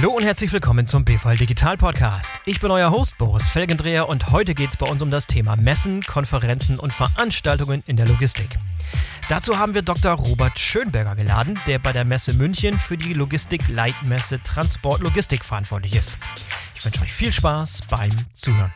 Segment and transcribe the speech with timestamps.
[0.00, 2.36] Hallo und herzlich willkommen zum BVL Digital Podcast.
[2.44, 5.56] Ich bin euer Host Boris Felgendreher und heute geht es bei uns um das Thema
[5.56, 8.46] Messen, Konferenzen und Veranstaltungen in der Logistik.
[9.28, 10.12] Dazu haben wir Dr.
[10.12, 16.16] Robert Schönberger geladen, der bei der Messe München für die Logistik-Leitmesse Transport Logistik verantwortlich ist.
[16.76, 18.72] Ich wünsche euch viel Spaß beim Zuhören.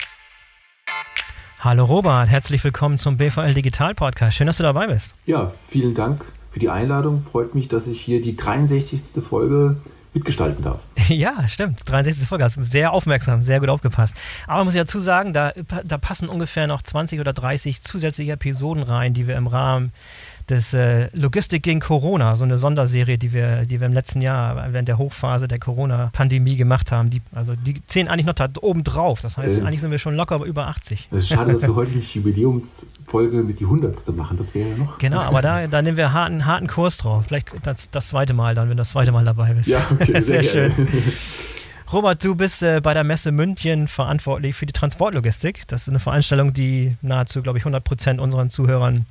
[1.61, 4.37] Hallo Robert, herzlich willkommen zum BVL Digital Podcast.
[4.37, 5.15] Schön, dass du dabei bist.
[5.27, 7.25] Ja, vielen Dank für die Einladung.
[7.31, 9.23] Freut mich, dass ich hier die 63.
[9.23, 9.77] Folge
[10.15, 10.81] mitgestalten darf.
[11.15, 11.81] Ja, stimmt.
[11.85, 12.27] 63.
[12.27, 12.45] Folge.
[12.45, 14.17] Hast sehr aufmerksam, sehr gut aufgepasst.
[14.47, 15.53] Aber muss ich dazu sagen, da,
[15.85, 19.93] da passen ungefähr noch 20 oder 30 zusätzliche Episoden rein, die wir im Rahmen
[20.49, 24.73] des äh, Logistik gegen Corona, so eine Sonderserie, die wir, die wir im letzten Jahr
[24.73, 27.11] während der Hochphase der Corona-Pandemie gemacht haben.
[27.11, 29.21] Die, also die zählen eigentlich noch da oben drauf.
[29.21, 31.09] Das heißt, es eigentlich sind wir schon locker über 80.
[31.11, 34.09] Es ist schade, dass wir heute nicht die Jubiläumsfolge mit die 100.
[34.17, 34.37] machen.
[34.37, 34.99] Das wäre ja noch.
[34.99, 37.27] Genau, aber da, da nehmen wir harten, harten Kurs drauf.
[37.27, 39.69] Vielleicht das, das zweite Mal dann, wenn du das zweite Mal dabei bist.
[39.69, 40.89] Ja, okay, sehr, sehr schön.
[41.93, 45.69] Robert, du bist äh, bei der Messe München verantwortlich für die Transportlogistik.
[45.69, 49.05] Das ist eine Veranstaltung, die nahezu, glaube ich, 100 Prozent unseren Zuhörern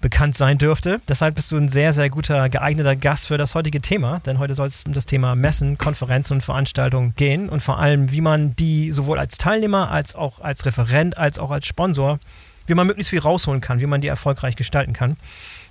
[0.00, 1.00] bekannt sein dürfte.
[1.08, 4.54] Deshalb bist du ein sehr, sehr guter, geeigneter Gast für das heutige Thema, denn heute
[4.54, 8.54] soll es um das Thema Messen, Konferenzen und Veranstaltungen gehen und vor allem, wie man
[8.56, 12.18] die sowohl als Teilnehmer als auch als Referent als auch als Sponsor,
[12.66, 15.16] wie man möglichst viel rausholen kann, wie man die erfolgreich gestalten kann.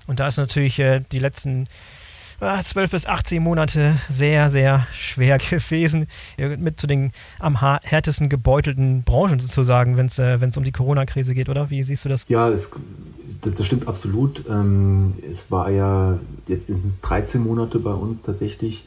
[0.08, 1.66] Und da ist natürlich äh, die letzten
[2.40, 6.08] 12 ah, bis 18 Monate sehr, sehr schwer gewesen.
[6.38, 11.48] Mit zu den am härtesten gebeutelten Branchen sozusagen, wenn es äh, um die Corona-Krise geht,
[11.48, 11.70] oder?
[11.70, 12.26] Wie siehst du das?
[12.28, 12.70] Ja, es,
[13.46, 14.44] das, das, stimmt absolut.
[14.50, 18.86] Ähm, es war ja, jetzt sind es 13 Monate bei uns tatsächlich.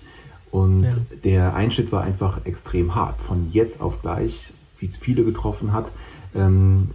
[0.50, 0.97] Und ja.
[1.25, 3.20] der Einschnitt war einfach extrem hart.
[3.20, 5.91] Von jetzt auf gleich, wie es viele getroffen hat.
[6.34, 6.89] Ähm,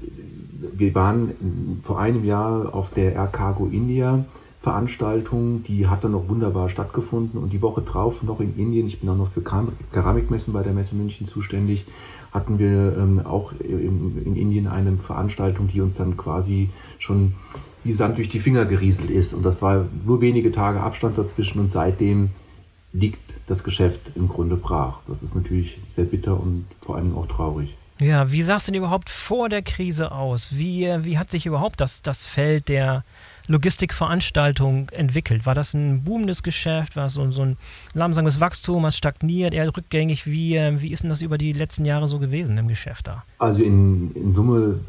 [0.73, 4.25] wir waren vor einem Jahr auf der Air Cargo India
[4.64, 9.02] Veranstaltung, die hat dann noch wunderbar stattgefunden und die Woche drauf noch in Indien, ich
[9.02, 11.86] bin auch noch für Keramikmessen bei der Messe München zuständig,
[12.32, 16.70] hatten wir ähm, auch in, in, Indien eine Veranstaltung, die uns dann quasi
[17.03, 17.36] schon
[17.83, 21.59] wie Sand durch die Finger gerieselt ist und das war nur wenige Tage Abstand dazwischen
[21.59, 22.30] und seitdem
[22.93, 24.99] liegt das Geschäft im Grunde brach.
[25.08, 27.75] Das ist natürlich sehr bitter und vor allem auch traurig.
[27.99, 30.58] Ja, wie sah es denn überhaupt vor der Krise aus?
[30.58, 33.03] Wie, wie hat sich überhaupt das, das Feld der
[33.48, 35.45] Logistikveranstaltung entwickelt?
[35.45, 36.95] War das ein boomendes Geschäft?
[36.95, 37.58] War es so, so ein
[37.93, 38.83] langsames Wachstum?
[38.83, 40.26] Was stagniert, eher rückgängig?
[40.26, 43.23] Wie, äh, wie ist denn das über die letzten Jahre so gewesen im Geschäft da?
[43.39, 44.80] Also in, in Summe,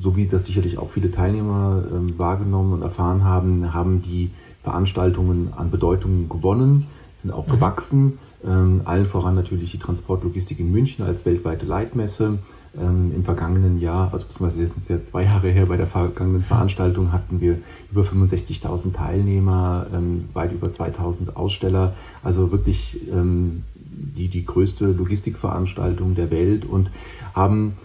[0.00, 4.30] so wie das sicherlich auch viele Teilnehmer äh, wahrgenommen und erfahren haben, haben die
[4.62, 6.86] Veranstaltungen an Bedeutung gewonnen,
[7.16, 7.52] sind auch mhm.
[7.52, 8.18] gewachsen.
[8.44, 12.38] Ähm, allen voran natürlich die Transportlogistik in München als weltweite Leitmesse.
[12.74, 15.86] Ähm, Im vergangenen Jahr, also beziehungsweise jetzt sind es ja zwei Jahre her, bei der
[15.86, 17.58] vergangenen Veranstaltung hatten wir
[17.90, 26.14] über 65.000 Teilnehmer, ähm, weit über 2.000 Aussteller, also wirklich ähm, die, die größte Logistikveranstaltung
[26.14, 26.90] der Welt und
[27.34, 27.76] haben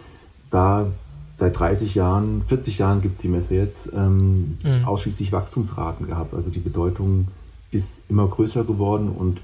[0.52, 0.88] da
[1.36, 4.86] seit 30 Jahren, 40 Jahren gibt es die Messe jetzt, ähm, mhm.
[4.86, 6.34] ausschließlich Wachstumsraten gehabt.
[6.34, 7.28] Also die Bedeutung
[7.72, 9.42] ist immer größer geworden und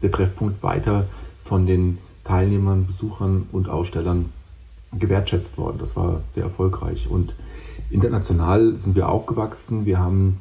[0.00, 1.06] der Treffpunkt weiter
[1.44, 4.26] von den Teilnehmern, Besuchern und Ausstellern
[4.92, 5.78] gewertschätzt worden.
[5.78, 7.08] Das war sehr erfolgreich.
[7.08, 7.34] Und
[7.90, 9.86] international sind wir auch gewachsen.
[9.86, 10.38] Wir haben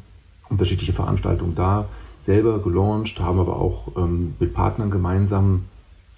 [0.50, 1.88] unterschiedliche Veranstaltungen da
[2.26, 5.66] selber gelauncht, haben aber auch ähm, mit Partnern gemeinsam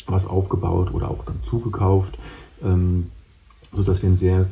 [0.07, 2.17] was aufgebaut oder auch dann zugekauft,
[2.63, 3.11] ähm,
[3.71, 4.47] sodass wir ein sehr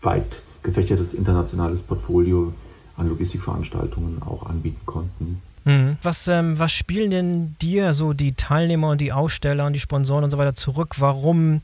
[0.00, 2.52] weit gefächertes internationales Portfolio
[2.96, 5.42] an Logistikveranstaltungen auch anbieten konnten.
[5.64, 5.96] Mhm.
[6.02, 10.24] Was, ähm, was spielen denn dir so die Teilnehmer und die Aussteller und die Sponsoren
[10.24, 10.96] und so weiter zurück?
[10.98, 11.60] Warum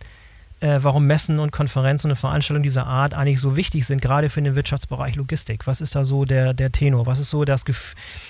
[0.60, 4.42] äh, warum Messen und Konferenzen und Veranstaltungen dieser Art eigentlich so wichtig sind, gerade für
[4.42, 5.66] den Wirtschaftsbereich Logistik.
[5.66, 7.06] Was ist da so der, der Tenor?
[7.06, 7.64] Was ist so das,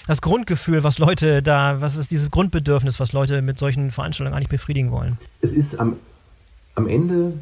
[0.06, 4.48] das Grundgefühl, was Leute da, was ist dieses Grundbedürfnis, was Leute mit solchen Veranstaltungen eigentlich
[4.48, 5.18] befriedigen wollen?
[5.40, 5.96] Es ist am,
[6.74, 7.32] am Ende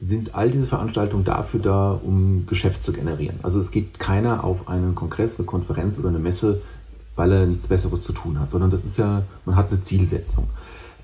[0.00, 3.40] sind all diese Veranstaltungen dafür da, um Geschäft zu generieren.
[3.42, 6.60] Also es geht keiner auf einen Kongress, eine Konferenz oder eine Messe,
[7.16, 10.48] weil er nichts Besseres zu tun hat, sondern das ist ja, man hat eine Zielsetzung.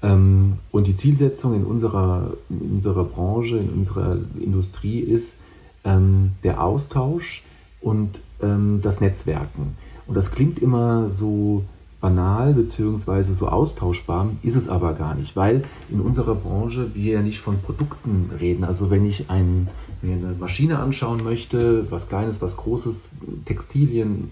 [0.03, 5.37] Ähm, und die Zielsetzung in unserer, in unserer Branche, in unserer Industrie ist
[5.85, 7.43] ähm, der Austausch
[7.81, 9.77] und ähm, das Netzwerken.
[10.07, 11.65] Und das klingt immer so
[12.01, 13.33] banal bzw.
[13.33, 17.61] so austauschbar, ist es aber gar nicht, weil in unserer Branche wir ja nicht von
[17.61, 18.65] Produkten reden.
[18.65, 19.69] Also wenn ich ein,
[20.03, 23.11] mir eine Maschine anschauen möchte, was Kleines, was Großes,
[23.45, 24.29] Textilien,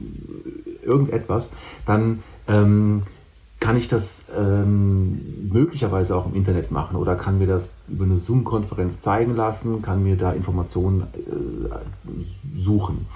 [0.85, 1.51] irgendetwas,
[1.87, 3.05] dann ähm,
[3.61, 8.19] kann ich das ähm, möglicherweise auch im Internet machen oder kann mir das über eine
[8.19, 13.07] Zoom-Konferenz zeigen lassen, kann mir da Informationen äh, suchen.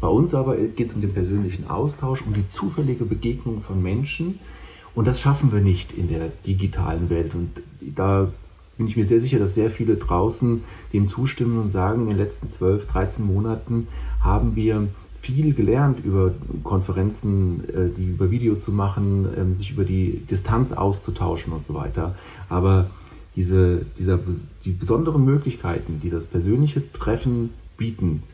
[0.00, 4.40] Bei uns aber geht es um den persönlichen Austausch, um die zufällige Begegnung von Menschen
[4.96, 8.28] und das schaffen wir nicht in der digitalen Welt und da
[8.76, 12.18] bin ich mir sehr sicher, dass sehr viele draußen dem zustimmen und sagen, in den
[12.18, 13.86] letzten 12, 13 Monaten
[14.20, 14.88] haben wir
[15.22, 16.32] viel gelernt über
[16.64, 21.74] Konferenzen, äh, die über Video zu machen, ähm, sich über die Distanz auszutauschen und so
[21.74, 22.16] weiter.
[22.48, 22.90] Aber
[23.36, 24.18] diese, dieser,
[24.64, 28.24] die besonderen Möglichkeiten, die das persönliche Treffen bieten,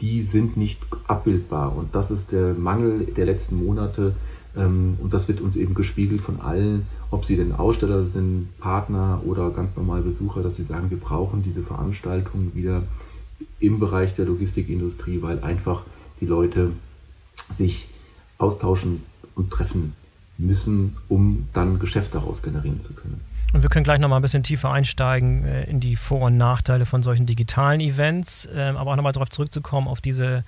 [0.00, 1.76] die sind nicht abbildbar.
[1.76, 4.14] Und das ist der Mangel der letzten Monate.
[4.56, 9.22] Ähm, und das wird uns eben gespiegelt von allen, ob sie denn Aussteller sind, Partner
[9.24, 12.82] oder ganz normal Besucher, dass sie sagen, wir brauchen diese Veranstaltung wieder
[13.60, 15.84] im Bereich der Logistikindustrie, weil einfach
[16.22, 16.70] die Leute
[17.58, 17.88] sich
[18.38, 19.02] austauschen
[19.34, 19.94] und treffen
[20.38, 23.20] müssen, um dann Geschäft daraus generieren zu können.
[23.52, 26.86] Und wir können gleich nochmal ein bisschen tiefer einsteigen äh, in die Vor- und Nachteile
[26.86, 30.44] von solchen digitalen Events, äh, aber auch nochmal darauf zurückzukommen, auf diese,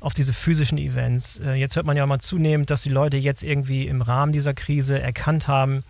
[0.00, 1.38] auf diese physischen Events.
[1.38, 4.54] Äh, jetzt hört man ja mal zunehmend, dass die Leute jetzt irgendwie im Rahmen dieser
[4.54, 5.84] Krise erkannt haben,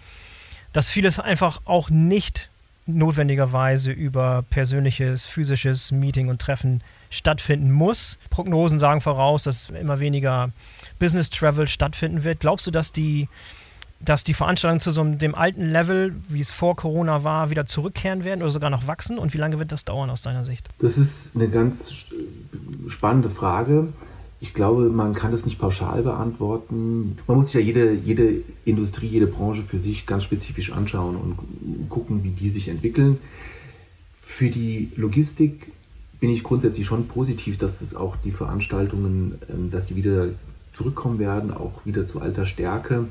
[0.72, 2.50] dass vieles einfach auch nicht
[2.86, 8.18] notwendigerweise über persönliches, physisches Meeting und Treffen stattfinden muss.
[8.30, 10.50] Prognosen sagen voraus, dass immer weniger
[10.98, 12.40] Business Travel stattfinden wird.
[12.40, 13.28] Glaubst du, dass die,
[14.00, 18.24] dass die Veranstaltungen zu so dem alten Level, wie es vor Corona war, wieder zurückkehren
[18.24, 19.18] werden oder sogar noch wachsen?
[19.18, 20.68] Und wie lange wird das dauern aus deiner Sicht?
[20.80, 22.04] Das ist eine ganz
[22.88, 23.88] spannende Frage.
[24.40, 27.18] Ich glaube, man kann das nicht pauschal beantworten.
[27.26, 31.88] Man muss sich ja jede, jede Industrie, jede Branche für sich ganz spezifisch anschauen und
[31.88, 33.18] gucken, wie die sich entwickeln.
[34.22, 35.72] Für die Logistik
[36.20, 40.28] bin ich grundsätzlich schon positiv, dass es auch die Veranstaltungen, ähm, dass sie wieder
[40.72, 43.06] zurückkommen werden, auch wieder zu alter Stärke.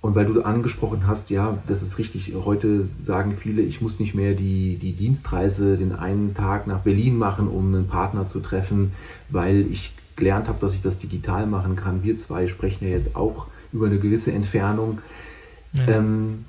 [0.00, 2.32] Und weil du angesprochen hast, ja, das ist richtig.
[2.44, 7.18] Heute sagen viele, ich muss nicht mehr die, die Dienstreise den einen Tag nach Berlin
[7.18, 8.92] machen, um einen Partner zu treffen,
[9.30, 12.04] weil ich gelernt habe, dass ich das digital machen kann.
[12.04, 14.98] Wir zwei sprechen ja jetzt auch über eine gewisse Entfernung.
[15.72, 15.88] Ja.
[15.88, 16.44] Ähm,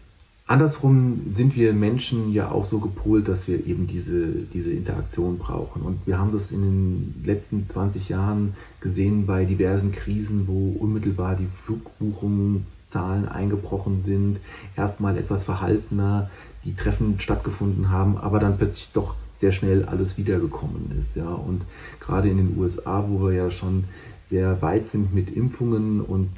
[0.48, 5.82] andersrum sind wir Menschen ja auch so gepolt, dass wir eben diese, diese Interaktion brauchen.
[5.82, 11.36] Und wir haben das in den letzten 20 Jahren gesehen bei diversen Krisen, wo unmittelbar
[11.36, 14.38] die Flugbuchungszahlen eingebrochen sind,
[14.76, 16.30] erstmal etwas verhaltener,
[16.64, 21.16] die Treffen stattgefunden haben, aber dann plötzlich doch sehr schnell alles wiedergekommen ist.
[21.16, 21.30] Ja.
[21.30, 21.62] Und
[22.00, 23.84] gerade in den USA, wo wir ja schon
[24.30, 26.30] sehr weit sind mit Impfungen und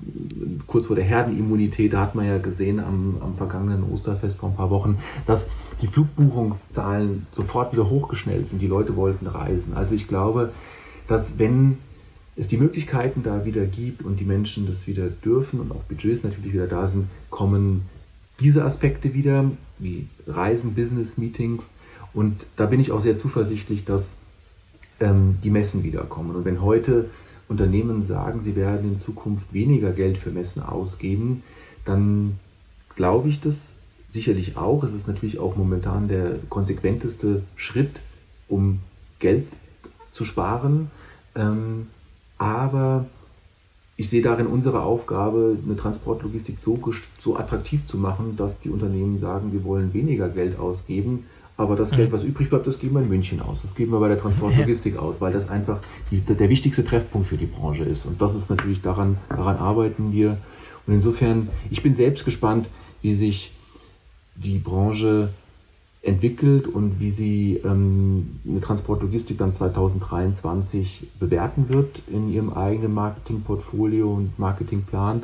[0.67, 4.55] kurz vor der Herdenimmunität, da hat man ja gesehen am, am vergangenen Osterfest vor ein
[4.55, 5.45] paar Wochen, dass
[5.81, 8.61] die Flugbuchungszahlen sofort wieder hochgeschnellt sind.
[8.61, 9.73] Die Leute wollten reisen.
[9.73, 10.51] Also ich glaube,
[11.07, 11.77] dass wenn
[12.35, 16.23] es die Möglichkeiten da wieder gibt und die Menschen das wieder dürfen und auch Budgets
[16.23, 17.85] natürlich wieder da sind, kommen
[18.39, 19.45] diese Aspekte wieder,
[19.79, 21.69] wie Reisen, Business Meetings,
[22.13, 24.13] und da bin ich auch sehr zuversichtlich, dass
[24.99, 26.35] ähm, die Messen wiederkommen.
[26.35, 27.09] Und wenn heute
[27.49, 31.43] Unternehmen sagen, sie werden in Zukunft weniger Geld für Messen ausgeben,
[31.83, 32.39] dann
[32.95, 33.55] glaube ich das
[34.11, 34.83] sicherlich auch.
[34.83, 37.99] Es ist natürlich auch momentan der konsequenteste Schritt,
[38.47, 38.79] um
[39.19, 39.47] Geld
[40.11, 40.91] zu sparen.
[41.35, 41.87] Ähm,
[42.37, 43.05] aber
[43.97, 46.79] ich sehe darin unsere Aufgabe, eine Transportlogistik so,
[47.19, 51.25] so attraktiv zu machen, dass die Unternehmen sagen, wir wollen weniger Geld ausgeben
[51.59, 52.13] aber das Geld, mhm.
[52.13, 53.61] was übrig bleibt, das geben wir in München aus.
[53.61, 55.79] Das geben wir bei der Transportlogistik aus, weil das einfach
[56.09, 58.05] die, der wichtigste Treffpunkt für die Branche ist.
[58.05, 60.37] Und das ist natürlich daran, daran arbeiten wir.
[60.87, 62.67] Und insofern, ich bin selbst gespannt,
[63.01, 63.51] wie sich
[64.35, 65.31] die Branche
[66.01, 74.13] entwickelt und wie sie ähm, eine Transportlogistik dann 2023 bewerten wird in ihrem eigenen Marketingportfolio
[74.13, 75.23] und Marketingplan.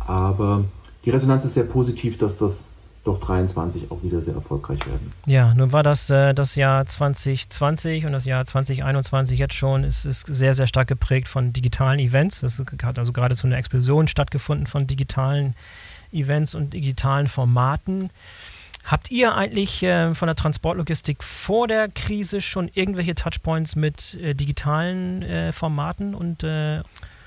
[0.00, 0.64] Aber
[1.04, 2.68] die Resonanz ist sehr positiv, dass das
[3.04, 5.12] doch 23 auch wieder sehr erfolgreich werden.
[5.26, 10.06] Ja, nun war das äh, das Jahr 2020 und das Jahr 2021 jetzt schon ist,
[10.06, 12.42] ist sehr, sehr stark geprägt von digitalen Events.
[12.42, 15.54] Es hat also geradezu eine Explosion stattgefunden von digitalen
[16.12, 18.10] Events und digitalen Formaten.
[18.84, 24.34] Habt ihr eigentlich äh, von der Transportlogistik vor der Krise schon irgendwelche Touchpoints mit äh,
[24.34, 26.82] digitalen äh, Formaten und äh,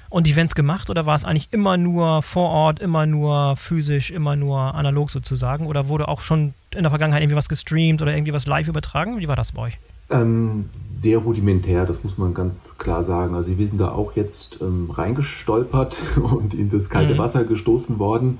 [0.09, 4.35] und Events gemacht oder war es eigentlich immer nur vor Ort, immer nur physisch, immer
[4.35, 5.67] nur analog sozusagen?
[5.67, 9.19] Oder wurde auch schon in der Vergangenheit irgendwie was gestreamt oder irgendwie was live übertragen?
[9.19, 9.79] Wie war das bei euch?
[10.09, 13.35] Ähm, sehr rudimentär, das muss man ganz klar sagen.
[13.35, 17.17] Also wir sind da auch jetzt ähm, reingestolpert und in das kalte mhm.
[17.17, 18.39] Wasser gestoßen worden.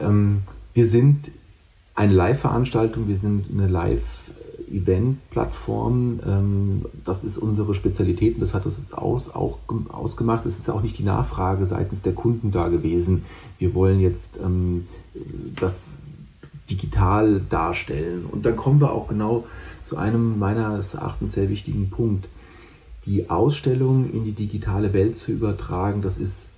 [0.00, 1.30] Ähm, wir sind
[1.94, 4.23] eine Live-Veranstaltung, wir sind eine Live-
[4.70, 6.20] Event-Plattform.
[6.26, 9.58] Ähm, das ist unsere Spezialität und das hat das jetzt aus, auch
[9.88, 10.46] ausgemacht.
[10.46, 13.24] Es ist auch nicht die Nachfrage seitens der Kunden da gewesen.
[13.58, 14.86] Wir wollen jetzt ähm,
[15.56, 15.86] das
[16.70, 18.24] digital darstellen.
[18.30, 19.44] Und dann kommen wir auch genau
[19.82, 22.28] zu einem meines Erachtens sehr wichtigen Punkt.
[23.06, 26.48] Die Ausstellung in die digitale Welt zu übertragen, das ist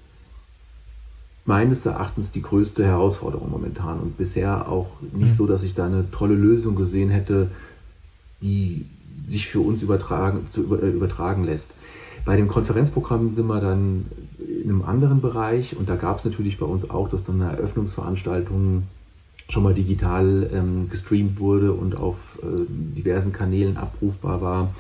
[1.45, 5.37] meines Erachtens die größte Herausforderung momentan und bisher auch nicht mhm.
[5.37, 7.51] so, dass ich da eine tolle Lösung gesehen hätte,
[8.41, 8.87] die
[9.27, 11.71] sich für uns übertragen, zu äh, übertragen lässt.
[12.25, 14.07] Bei dem Konferenzprogramm sind wir dann
[14.39, 17.53] in einem anderen Bereich und da gab es natürlich bei uns auch, dass dann eine
[17.53, 18.83] Eröffnungsveranstaltung
[19.49, 24.75] schon mal digital ähm, gestreamt wurde und auf äh, diversen Kanälen abrufbar war.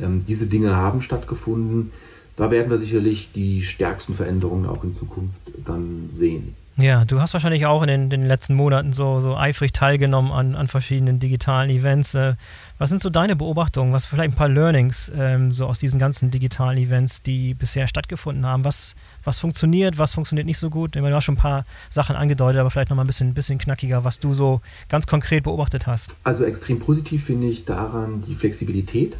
[0.00, 1.92] Ähm, diese Dinge haben stattgefunden.
[2.36, 6.54] Da werden wir sicherlich die stärksten Veränderungen auch in Zukunft dann sehen.
[6.80, 10.54] Ja, du hast wahrscheinlich auch in den, den letzten Monaten so, so eifrig teilgenommen an,
[10.54, 12.14] an verschiedenen digitalen Events.
[12.14, 12.34] Äh,
[12.78, 13.92] was sind so deine Beobachtungen?
[13.92, 18.46] Was vielleicht ein paar Learnings ähm, so aus diesen ganzen digitalen Events, die bisher stattgefunden
[18.46, 18.64] haben?
[18.64, 18.94] Was,
[19.24, 20.94] was funktioniert, was funktioniert nicht so gut?
[20.94, 24.20] Du hast schon ein paar Sachen angedeutet, aber vielleicht nochmal ein bisschen, bisschen knackiger, was
[24.20, 26.14] du so ganz konkret beobachtet hast.
[26.22, 29.16] Also extrem positiv finde ich daran die Flexibilität.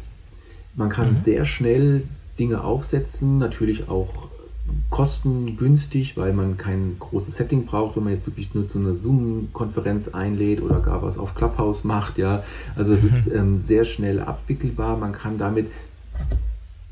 [0.75, 1.17] Man kann mhm.
[1.17, 2.03] sehr schnell
[2.39, 4.28] Dinge aufsetzen, natürlich auch
[4.89, 10.07] kostengünstig, weil man kein großes Setting braucht, wenn man jetzt wirklich nur zu einer Zoom-Konferenz
[10.09, 12.17] einlädt oder gar was auf Clubhouse macht.
[12.17, 12.43] Ja,
[12.75, 14.97] also es ist ähm, sehr schnell abwickelbar.
[14.97, 15.67] Man kann damit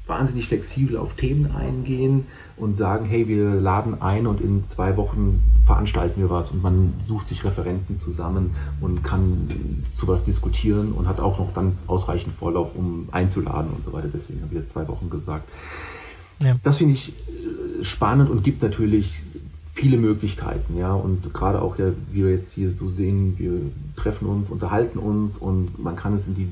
[0.07, 5.41] wahnsinnig flexibel auf Themen eingehen und sagen, hey, wir laden ein und in zwei Wochen
[5.65, 11.07] veranstalten wir was und man sucht sich Referenten zusammen und kann zu was diskutieren und
[11.07, 14.07] hat auch noch dann ausreichend Vorlauf, um einzuladen und so weiter.
[14.11, 15.49] Deswegen habe ich jetzt zwei Wochen gesagt.
[16.41, 16.55] Ja.
[16.63, 17.13] Das finde ich äh,
[17.81, 19.21] spannend und gibt natürlich
[19.73, 23.61] viele Möglichkeiten, ja, und gerade auch, ja, wie wir jetzt hier so sehen, wir
[23.95, 26.49] treffen uns, unterhalten uns und man kann es in die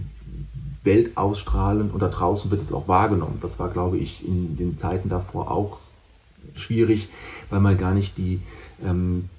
[0.84, 3.39] Welt ausstrahlen und da draußen wird es auch wahrgenommen.
[3.41, 5.79] Das war, glaube ich, in den Zeiten davor auch
[6.53, 7.10] schwierig,
[7.50, 8.39] weil man gar nicht die,
[8.84, 9.29] ähm,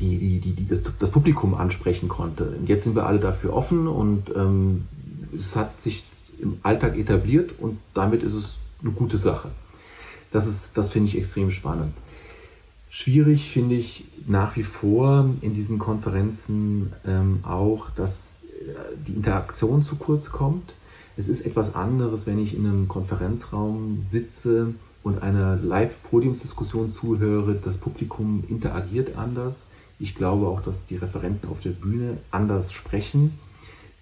[0.00, 2.44] die, die, die, die das, das, Publikum ansprechen konnte.
[2.58, 4.86] Und jetzt sind wir alle dafür offen und ähm,
[5.34, 6.04] es hat sich
[6.40, 9.50] im Alltag etabliert und damit ist es eine gute Sache.
[10.32, 11.92] Das, ist, das finde ich extrem spannend.
[12.90, 18.72] Schwierig finde ich nach wie vor in diesen Konferenzen ähm, auch, dass äh,
[19.06, 20.74] die Interaktion zu kurz kommt.
[21.16, 27.54] Es ist etwas anderes, wenn ich in einem Konferenzraum sitze und einer Live-Podiumsdiskussion zuhöre.
[27.54, 29.54] Das Publikum interagiert anders.
[29.98, 33.38] Ich glaube auch, dass die Referenten auf der Bühne anders sprechen.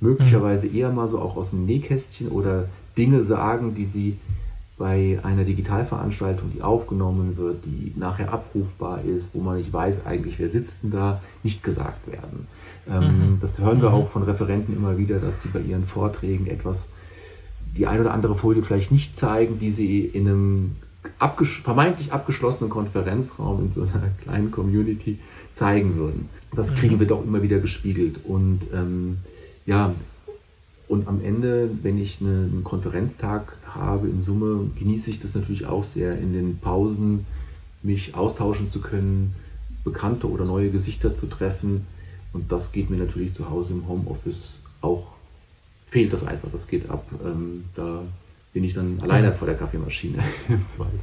[0.01, 0.77] Möglicherweise mhm.
[0.77, 4.19] eher mal so auch aus dem Nähkästchen oder Dinge sagen, die sie
[4.79, 10.39] bei einer Digitalveranstaltung, die aufgenommen wird, die nachher abrufbar ist, wo man nicht weiß eigentlich,
[10.39, 12.47] wer sitzt denn da, nicht gesagt werden.
[12.89, 13.39] Ähm, mhm.
[13.41, 13.95] Das hören wir mhm.
[13.97, 16.89] auch von Referenten immer wieder, dass sie bei ihren Vorträgen etwas,
[17.77, 20.77] die ein oder andere Folie vielleicht nicht zeigen, die sie in einem
[21.19, 25.19] abges vermeintlich abgeschlossenen Konferenzraum in so einer kleinen Community
[25.55, 26.29] zeigen würden.
[26.55, 27.01] Das kriegen mhm.
[27.01, 28.21] wir doch immer wieder gespiegelt.
[28.25, 29.19] Und ähm,
[29.67, 29.93] ja,
[30.89, 35.67] und am Ende, wenn ich eine, einen Konferenztag habe in Summe, genieße ich das natürlich
[35.67, 37.27] auch sehr, in den Pausen
[37.83, 39.35] mich austauschen zu können,
[39.85, 41.87] bekannte oder neue Gesichter zu treffen.
[42.33, 45.13] Und das geht mir natürlich zu Hause im Homeoffice auch,
[45.89, 47.05] fehlt das einfach, das geht ab.
[47.25, 48.03] Ähm, da
[48.53, 50.99] bin ich dann alleine vor der Kaffeemaschine im Zweifel.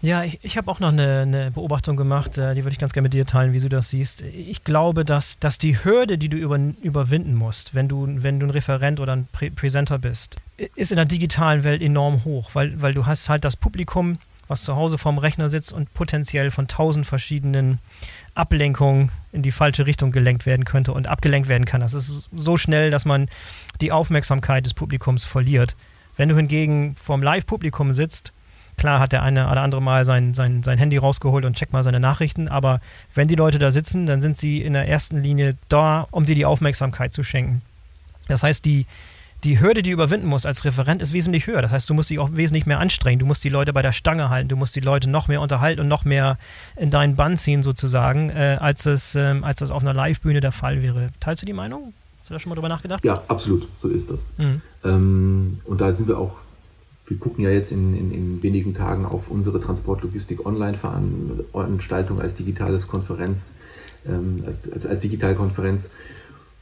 [0.00, 2.92] Ja, ich, ich habe auch noch eine, eine, Beobachtung gemacht, äh, die würde ich ganz
[2.92, 4.22] gerne mit dir teilen, wie du das siehst.
[4.22, 8.46] Ich glaube, dass, dass die Hürde, die du über, überwinden musst, wenn du, wenn du
[8.46, 10.36] ein Referent oder ein Prä Präsenter bist,
[10.76, 14.62] ist in der digitalen Welt enorm hoch, weil, weil du hast halt das Publikum, was
[14.62, 17.78] zu Hause vorm Rechner sitzt und potenziell von tausend verschiedenen
[18.34, 21.80] Ablenkungen in die falsche Richtung gelenkt werden könnte und abgelenkt werden kann.
[21.80, 23.28] Das ist so schnell, dass man
[23.80, 25.74] die Aufmerksamkeit des Publikums verliert.
[26.16, 28.32] Wenn du hingegen vorm Live-Publikum sitzt,
[28.78, 31.82] Klar hat der eine oder andere mal sein, sein, sein Handy rausgeholt und checkt mal
[31.82, 32.80] seine Nachrichten, aber
[33.14, 36.36] wenn die Leute da sitzen, dann sind sie in der ersten Linie da, um dir
[36.36, 37.60] die Aufmerksamkeit zu schenken.
[38.28, 38.86] Das heißt, die,
[39.44, 41.60] die Hürde, die du überwinden musst als Referent, ist wesentlich höher.
[41.60, 43.18] Das heißt, du musst dich auch wesentlich mehr anstrengen.
[43.18, 44.48] Du musst die Leute bei der Stange halten.
[44.48, 46.38] Du musst die Leute noch mehr unterhalten und noch mehr
[46.76, 50.52] in deinen Bann ziehen, sozusagen, äh, als, es, äh, als das auf einer Live-Bühne der
[50.52, 51.08] Fall wäre.
[51.20, 51.94] Teilst du die Meinung?
[52.20, 53.04] Hast du da schon mal drüber nachgedacht?
[53.04, 53.66] Ja, absolut.
[53.82, 54.22] So ist das.
[54.36, 54.60] Mhm.
[54.84, 56.36] Ähm, und da sind wir auch
[57.08, 62.86] wir gucken ja jetzt in, in, in wenigen Tagen auf unsere Transportlogistik Online-Veranstaltung als digitales
[62.86, 63.52] Konferenz,
[64.06, 65.88] ähm, als, als, als Digitalkonferenz.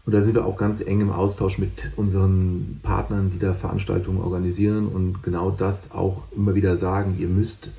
[0.07, 4.21] Und da sind wir auch ganz eng im Austausch mit unseren Partnern, die da Veranstaltungen
[4.21, 7.71] organisieren und genau das auch immer wieder sagen, ihr müsst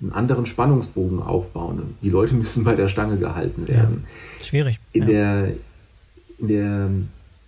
[0.00, 1.96] einen anderen Spannungsbogen aufbauen.
[2.02, 4.04] Die Leute müssen bei der Stange gehalten werden.
[4.38, 4.78] Ja, schwierig.
[4.92, 5.08] In, ja.
[5.08, 5.48] der,
[6.38, 6.90] in der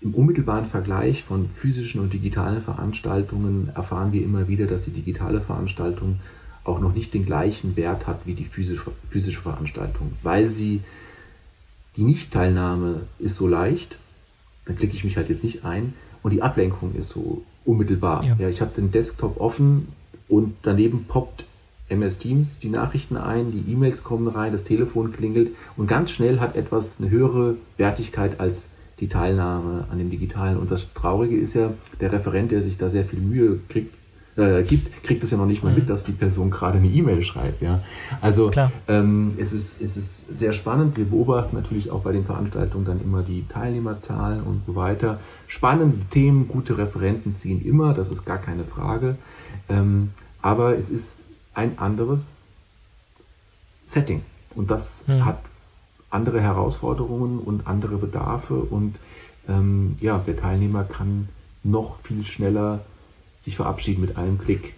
[0.05, 5.41] im unmittelbaren Vergleich von physischen und digitalen Veranstaltungen erfahren wir immer wieder, dass die digitale
[5.41, 6.21] Veranstaltung
[6.63, 8.93] auch noch nicht den gleichen Wert hat wie die physische,
[9.41, 10.83] Veranstaltung, weil sie
[11.97, 13.97] die Nichtteilnahme ist so leicht,
[14.67, 18.25] dann klicke ich mich halt jetzt nicht ein und die Ablenkung ist so unmittelbar.
[18.25, 18.37] Ja.
[18.39, 19.89] ja ich habe den Desktop offen
[20.29, 21.47] und daneben poppt
[21.89, 26.41] MS Teams die Nachrichten ein, die E-Mails kommen rein, das Telefon klingelt und ganz schnell
[26.41, 28.67] hat etwas eine höhere Wertigkeit als
[29.01, 30.57] die Teilnahme an dem Digitalen.
[30.57, 33.95] Und das Traurige ist ja, der Referent, der sich da sehr viel Mühe kriegt,
[34.37, 35.77] äh, gibt, kriegt es ja noch nicht mal mhm.
[35.77, 37.63] mit, dass die Person gerade eine E-Mail schreibt.
[37.63, 37.83] Ja?
[38.21, 38.51] Also
[38.89, 40.97] ähm, es, ist, es ist sehr spannend.
[40.97, 45.21] Wir beobachten natürlich auch bei den Veranstaltungen dann immer die Teilnehmerzahlen und so weiter.
[45.47, 49.17] Spannende Themen, gute Referenten ziehen immer, das ist gar keine Frage.
[49.69, 50.11] Ähm,
[50.43, 51.25] aber es ist
[51.55, 52.23] ein anderes
[53.87, 54.23] Setting
[54.55, 55.25] und das mhm.
[55.25, 55.39] hat
[56.15, 58.95] andere Herausforderungen und andere Bedarfe und
[59.49, 61.29] ähm, ja, der Teilnehmer kann
[61.63, 62.81] noch viel schneller
[63.41, 64.75] sich verabschieden mit einem Klick.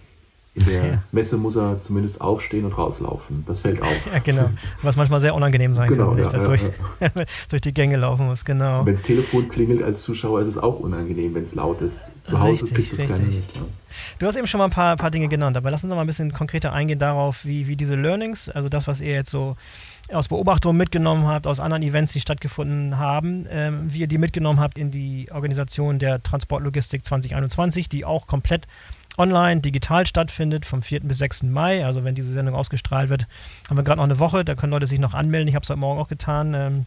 [0.57, 1.03] In der ja.
[1.11, 3.43] Messe muss er zumindest aufstehen und rauslaufen.
[3.45, 4.07] Das fällt auf.
[4.11, 4.49] Ja, genau.
[4.81, 6.61] Was manchmal sehr unangenehm sein genau, kann, wenn ja, ich da durch,
[7.49, 8.43] durch, die Gänge laufen muss.
[8.43, 8.83] Genau.
[8.83, 11.99] Wenn das Telefon klingelt als Zuschauer, ist es auch unangenehm, wenn es laut ist.
[12.23, 13.43] Zu Hause richtig, kriegt es keiner mit.
[14.17, 16.01] Du hast eben schon mal ein paar, paar Dinge genannt, aber lass uns noch mal
[16.01, 19.55] ein bisschen konkreter eingehen darauf, wie, wie diese Learnings, also das, was ihr jetzt so
[20.11, 24.59] aus Beobachtungen mitgenommen habt, aus anderen Events, die stattgefunden haben, ähm, wie ihr die mitgenommen
[24.59, 28.67] habt in die Organisation der Transportlogistik 2021, die auch komplett
[29.17, 31.01] online, digital stattfindet, vom 4.
[31.01, 31.43] bis 6.
[31.43, 31.85] Mai.
[31.85, 33.27] Also wenn diese Sendung ausgestrahlt wird,
[33.69, 35.47] haben wir gerade noch eine Woche, da können Leute sich noch anmelden.
[35.47, 36.53] Ich habe es heute Morgen auch getan.
[36.53, 36.85] Ähm,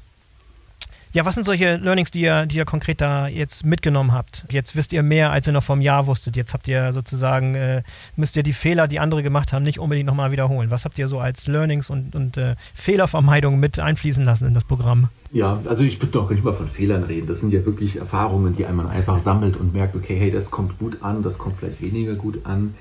[1.13, 4.47] ja, was sind solche Learnings, die ihr, die ihr konkret da jetzt mitgenommen habt?
[4.51, 6.37] Jetzt wisst ihr mehr, als ihr noch vom Jahr wusstet.
[6.37, 7.83] Jetzt habt ihr sozusagen, äh,
[8.15, 10.71] müsst ihr die Fehler, die andere gemacht haben, nicht unbedingt nochmal wiederholen.
[10.71, 14.65] Was habt ihr so als Learnings und, und äh, Fehlervermeidung mit einfließen lassen in das
[14.65, 15.09] Programm?
[15.33, 17.27] Ja, also ich würde doch nicht mal von Fehlern reden.
[17.27, 20.79] Das sind ja wirklich Erfahrungen, die einmal einfach sammelt und merkt, okay, hey, das kommt
[20.79, 22.75] gut an, das kommt vielleicht weniger gut an.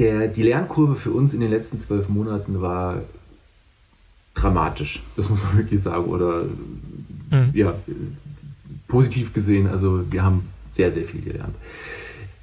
[0.00, 3.02] Der, die Lernkurve für uns in den letzten zwölf Monaten war
[4.34, 6.44] dramatisch, das muss man wirklich sagen, oder
[7.32, 7.50] mhm.
[7.54, 7.74] ja,
[8.86, 11.54] positiv gesehen, also wir haben sehr, sehr viel gelernt.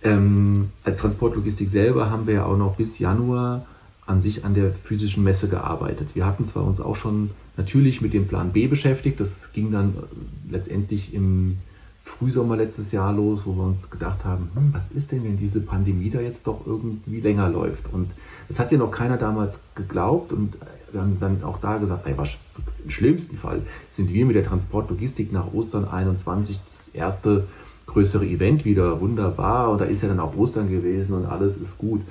[0.04, 3.66] Ähm, als Transportlogistik selber haben wir ja auch noch bis Januar
[4.06, 6.10] an sich an der physischen Messe gearbeitet.
[6.16, 9.90] Wir hatten zwar uns auch schon natürlich mit dem Plan B beschäftigt, das ging dann
[9.90, 11.58] äh, letztendlich im
[12.04, 15.60] Frühsommer letztes Jahr los, wo wir uns gedacht haben, hm, was ist denn, wenn diese
[15.60, 17.94] Pandemie da jetzt doch irgendwie länger läuft?
[17.94, 18.10] Und
[18.48, 20.56] das hat ja noch keiner damals geglaubt und
[20.92, 22.38] wir haben dann auch da gesagt, was,
[22.84, 27.48] im schlimmsten Fall sind wir mit der Transportlogistik nach Ostern 21 das erste
[27.88, 29.02] größere Event wieder.
[29.02, 29.72] Wunderbar.
[29.72, 32.02] Und da ist ja dann auch Ostern gewesen und alles ist gut.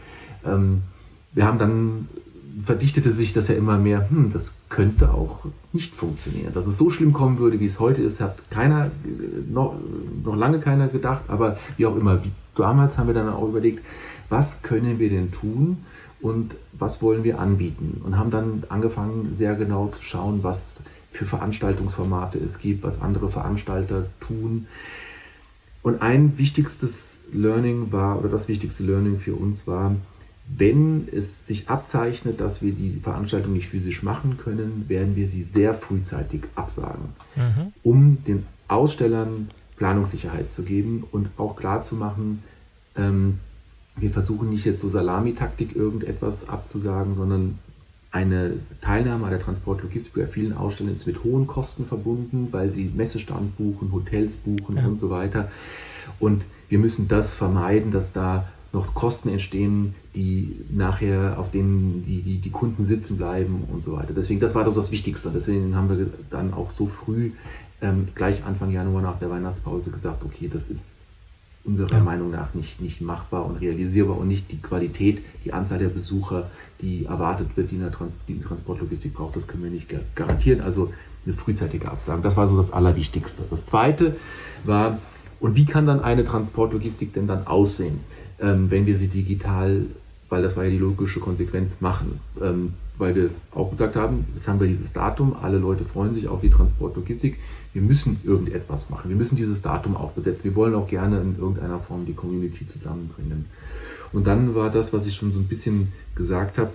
[0.45, 0.83] Ähm,
[1.33, 2.09] wir haben dann
[2.65, 5.41] verdichtete sich das ja immer mehr, hm, das könnte auch
[5.73, 6.53] nicht funktionieren.
[6.55, 8.91] Dass es so schlimm kommen würde, wie es heute ist, hat keiner,
[9.49, 9.75] noch,
[10.25, 13.85] noch lange keiner gedacht, aber wie auch immer, wie damals haben wir dann auch überlegt,
[14.29, 15.79] was können wir denn tun,
[16.21, 18.01] und was wollen wir anbieten.
[18.05, 20.61] Und haben dann angefangen, sehr genau zu schauen, was
[21.13, 24.67] für Veranstaltungsformate es gibt, was andere Veranstalter tun.
[25.83, 29.95] Und ein wichtigstes Learning war, oder das wichtigste Learning für uns war,
[30.57, 35.43] wenn es sich abzeichnet, dass wir die Veranstaltung nicht physisch machen können, werden wir sie
[35.43, 37.73] sehr frühzeitig absagen, mhm.
[37.83, 42.43] um den Ausstellern Planungssicherheit zu geben und auch klar zu machen,
[42.97, 43.39] ähm,
[44.01, 47.59] wir versuchen nicht jetzt so Salamitaktik irgendetwas abzusagen, sondern
[48.11, 52.91] eine Teilnahme an der Transportlogistik bei vielen Ausstellungen ist mit hohen Kosten verbunden, weil sie
[52.95, 54.87] Messestand buchen, Hotels buchen ja.
[54.87, 55.51] und so weiter.
[56.19, 62.23] Und wir müssen das vermeiden, dass da noch Kosten entstehen, die nachher auf denen die,
[62.23, 64.13] die, die Kunden sitzen bleiben und so weiter.
[64.15, 65.31] Deswegen, das war doch das Wichtigste.
[65.33, 67.33] Deswegen haben wir dann auch so früh,
[67.81, 70.98] ähm, gleich Anfang Januar nach der Weihnachtspause gesagt, okay, das ist
[71.69, 72.03] unserer ja.
[72.03, 76.51] Meinung nach nicht, nicht machbar und realisierbar und nicht die Qualität, die Anzahl der Besucher,
[76.81, 80.63] die erwartet wird, die in der Trans die Transportlogistik braucht, das können wir nicht garantieren.
[80.63, 80.93] Also
[81.27, 82.23] eine frühzeitige Absage.
[82.23, 83.43] Das war so das Allerwichtigste.
[83.51, 84.17] Das Zweite
[84.65, 84.99] war,
[85.41, 88.01] und wie kann dann eine Transportlogistik denn dann aussehen,
[88.41, 89.83] ähm, wenn wir sie digital,
[90.31, 92.21] weil das war ja die logische Konsequenz, machen?
[92.43, 96.27] Ähm, weil wir auch gesagt haben, jetzt haben wir dieses Datum, alle Leute freuen sich
[96.27, 97.39] auf die Transportlogistik
[97.73, 99.09] wir müssen irgendetwas machen.
[99.09, 100.45] Wir müssen dieses Datum auch besetzen.
[100.45, 103.47] Wir wollen auch gerne in irgendeiner Form die Community zusammenbringen.
[104.13, 106.73] Und dann war das, was ich schon so ein bisschen gesagt habe,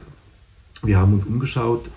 [0.84, 1.89] wir haben uns umgeschaut,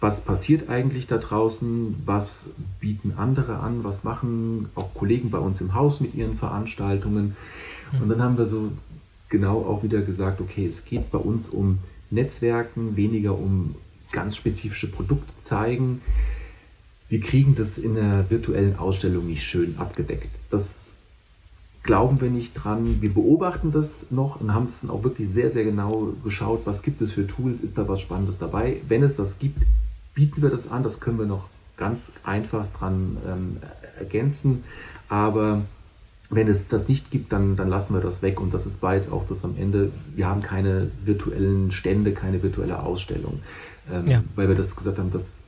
[0.00, 2.48] was passiert eigentlich da draußen, was
[2.80, 7.36] bieten andere an, was machen auch Kollegen bei uns im Haus mit ihren Veranstaltungen.
[8.00, 8.72] Und dann haben wir so
[9.28, 13.74] genau auch wieder gesagt, okay, es geht bei uns um Netzwerken, weniger um
[14.10, 16.00] ganz spezifische Produkte zeigen
[17.10, 20.30] wir kriegen das in der virtuellen Ausstellung nicht schön abgedeckt.
[20.48, 20.92] Das
[21.82, 23.02] glauben wir nicht dran.
[23.02, 26.82] Wir beobachten das noch und haben es dann auch wirklich sehr, sehr genau geschaut, was
[26.82, 28.76] gibt es für Tools, ist da was Spannendes dabei.
[28.86, 29.60] Wenn es das gibt,
[30.14, 30.84] bieten wir das an.
[30.84, 33.56] Das können wir noch ganz einfach dran ähm,
[33.98, 34.62] ergänzen.
[35.08, 35.62] Aber
[36.30, 38.40] wenn es das nicht gibt, dann, dann lassen wir das weg.
[38.40, 39.90] Und das ist jetzt auch das am Ende.
[40.14, 43.40] Wir haben keine virtuellen Stände, keine virtuelle Ausstellung,
[43.92, 44.22] ähm, ja.
[44.36, 45.38] weil wir das gesagt haben, das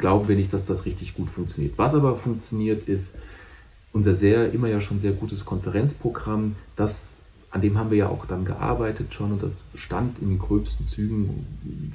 [0.00, 1.74] glauben wir nicht, dass das richtig gut funktioniert.
[1.76, 3.14] Was aber funktioniert, ist
[3.92, 6.56] unser sehr, immer ja schon sehr gutes Konferenzprogramm.
[6.74, 10.86] Das, an dem haben wir ja auch dann gearbeitet schon und das stand in gröbsten
[10.86, 11.46] Zügen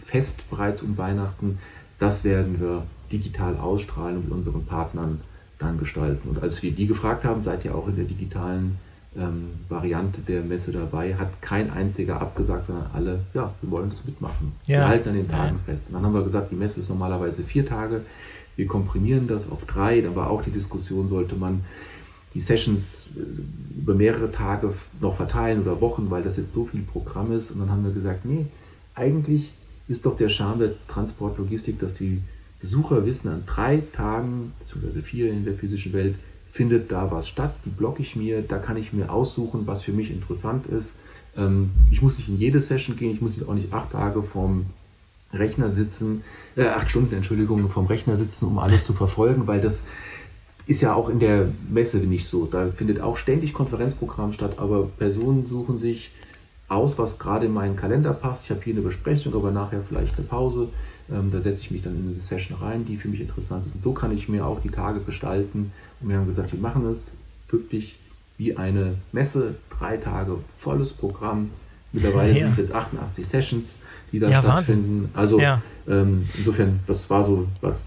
[0.04, 1.58] fest bereits um Weihnachten.
[2.00, 5.22] Das werden wir digital ausstrahlen und mit unseren Partnern
[5.60, 6.30] dann gestalten.
[6.30, 8.78] Und als wir die gefragt haben, seid ihr auch in der digitalen
[9.18, 14.06] ähm, Variante der Messe dabei, hat kein einziger abgesagt, sondern alle, ja, wir wollen das
[14.06, 14.54] mitmachen.
[14.68, 14.80] Ja.
[14.80, 15.74] Wir halten an den Tagen ja.
[15.74, 15.86] fest.
[15.88, 18.02] Und dann haben wir gesagt, die Messe ist normalerweise vier Tage,
[18.56, 20.02] wir komprimieren das auf drei.
[20.02, 21.62] Da war auch die Diskussion, sollte man
[22.34, 26.82] die Sessions äh, über mehrere Tage noch verteilen oder Wochen, weil das jetzt so viel
[26.82, 27.52] Programm ist.
[27.52, 28.46] Und dann haben wir gesagt, nee,
[28.94, 29.52] eigentlich
[29.88, 32.22] ist doch der Charme der Transportlogistik, dass die
[32.60, 36.16] Besucher wissen, an drei Tagen, beziehungsweise vier in der physischen Welt,
[36.56, 39.92] findet da was statt, die blocke ich mir, da kann ich mir aussuchen, was für
[39.92, 40.96] mich interessant ist.
[41.36, 44.68] Ähm, ich muss nicht in jede Session gehen, ich muss auch nicht acht Tage vorm
[45.34, 46.24] Rechner sitzen,
[46.56, 49.82] äh, acht Stunden, Entschuldigung, vom Rechner sitzen, um alles zu verfolgen, weil das
[50.66, 52.46] ist ja auch in der Messe nicht so.
[52.46, 56.12] Da findet auch ständig Konferenzprogramm statt, aber Personen suchen sich
[56.70, 58.46] aus, was gerade in meinen Kalender passt.
[58.46, 60.70] Ich habe hier eine Besprechung, aber nachher vielleicht eine Pause.
[61.12, 63.76] Ähm, da setze ich mich dann in eine Session rein, die für mich interessant ist.
[63.76, 65.72] Und so kann ich mir auch die Tage gestalten.
[66.02, 67.12] Und wir haben gesagt, wir machen es
[67.50, 67.98] wirklich
[68.38, 71.52] wie eine Messe, drei Tage volles Programm.
[71.92, 72.40] Mittlerweile ja.
[72.40, 73.76] sind es jetzt 88 Sessions,
[74.12, 75.04] die da ja, stattfinden.
[75.04, 75.10] Wahnsinn.
[75.14, 75.62] Also ja.
[75.88, 77.86] ähm, insofern, das war so, was,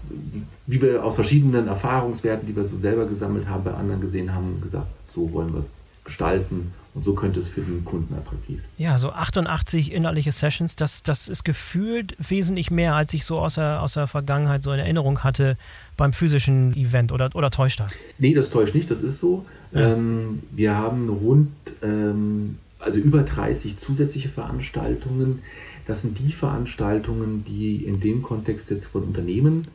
[0.65, 4.61] wie wir aus verschiedenen Erfahrungswerten, die wir so selber gesammelt haben, bei anderen gesehen haben,
[4.61, 5.71] gesagt, so wollen wir es
[6.05, 8.69] gestalten und so könnte es für den Kunden attraktiv sein.
[8.77, 13.55] Ja, so 88 inhaltliche Sessions, das, das ist gefühlt wesentlich mehr, als ich so aus
[13.55, 15.55] der, aus der Vergangenheit so in Erinnerung hatte
[15.97, 17.11] beim physischen Event.
[17.11, 17.99] Oder, oder täuscht das?
[18.17, 19.45] Nee, das täuscht nicht, das ist so.
[19.71, 19.93] Ja.
[19.93, 21.51] Ähm, wir haben rund,
[21.83, 25.43] ähm, also über 30 zusätzliche Veranstaltungen.
[25.85, 29.67] Das sind die Veranstaltungen, die in dem Kontext jetzt von Unternehmen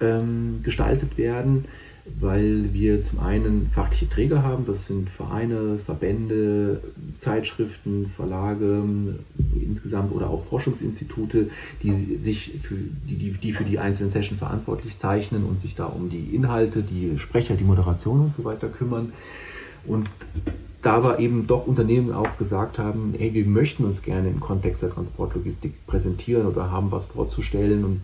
[0.00, 1.64] ähm, gestaltet werden
[2.04, 6.82] weil wir zum einen fachliche Träger haben, das sind Vereine, Verbände,
[7.18, 8.82] Zeitschriften, Verlage
[9.54, 11.50] insgesamt oder auch Forschungsinstitute,
[11.82, 16.10] die sich für die, die für die einzelnen Sessions verantwortlich zeichnen und sich da um
[16.10, 19.12] die Inhalte, die Sprecher, die Moderation und so weiter kümmern.
[19.86, 20.08] Und
[20.82, 24.82] da aber eben doch Unternehmen auch gesagt haben, hey, wir möchten uns gerne im Kontext
[24.82, 28.00] der Transportlogistik präsentieren oder haben was vorzustellen und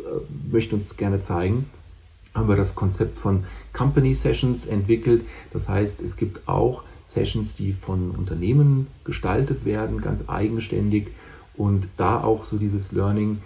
[0.00, 1.64] äh, möchten uns gerne zeigen
[2.38, 5.22] haben wir das Konzept von Company Sessions entwickelt.
[5.52, 11.08] Das heißt, es gibt auch Sessions, die von Unternehmen gestaltet werden, ganz eigenständig
[11.56, 13.38] und da auch so dieses Learning.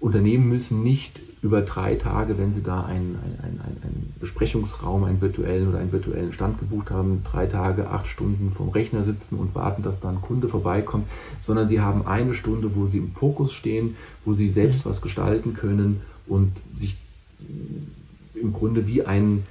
[0.00, 5.68] Unternehmen müssen nicht über drei Tage, wenn sie da einen, einen, einen, Besprechungsraum, einen virtuellen
[5.68, 9.82] oder einen virtuellen Stand gebucht haben, drei Tage, acht Stunden vom Rechner sitzen und warten,
[9.82, 11.06] dass da ein Kunde vorbeikommt,
[11.40, 14.90] sondern sie haben eine Stunde, wo sie im Fokus stehen, wo sie selbst mhm.
[14.90, 16.96] was gestalten können und sich
[18.34, 19.44] im Grunde wie ein,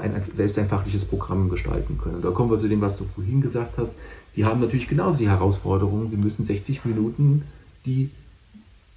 [0.00, 2.16] ein, selbst ein fachliches Programm gestalten können.
[2.16, 3.92] Und da kommen wir zu dem, was du vorhin gesagt hast.
[4.36, 6.10] Die haben natürlich genauso die Herausforderungen.
[6.10, 7.42] Sie müssen 60 Minuten
[7.86, 8.10] die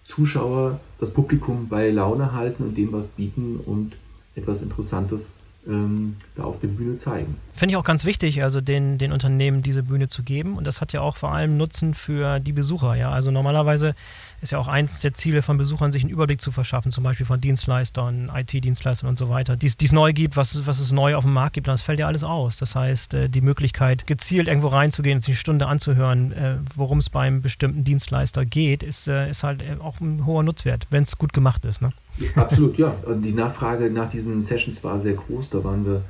[0.05, 3.95] Zuschauer, das Publikum bei Laune halten und dem was bieten und
[4.35, 5.35] etwas Interessantes
[5.67, 7.35] ähm, da auf der Bühne zeigen.
[7.53, 10.57] Finde ich auch ganz wichtig, also den, den Unternehmen diese Bühne zu geben.
[10.57, 12.95] Und das hat ja auch vor allem Nutzen für die Besucher.
[12.95, 13.11] Ja?
[13.11, 13.95] Also normalerweise
[14.41, 17.25] ist ja auch eins der Ziele von Besuchern, sich einen Überblick zu verschaffen, zum Beispiel
[17.25, 21.23] von Dienstleistern, IT-Dienstleistern und so weiter, die es neu gibt, was, was es neu auf
[21.23, 21.67] dem Markt gibt.
[21.67, 22.57] Und das fällt ja alles aus.
[22.57, 26.99] Das heißt, äh, die Möglichkeit, gezielt irgendwo reinzugehen und sich eine Stunde anzuhören, äh, worum
[26.99, 31.17] es beim bestimmten Dienstleister geht, ist, äh, ist halt auch ein hoher Nutzwert, wenn es
[31.17, 31.81] gut gemacht ist.
[31.81, 31.91] Ne?
[32.35, 32.95] Absolut, ja.
[33.05, 35.49] Und die Nachfrage nach diesen Sessions war sehr groß.
[35.49, 36.01] Da waren wir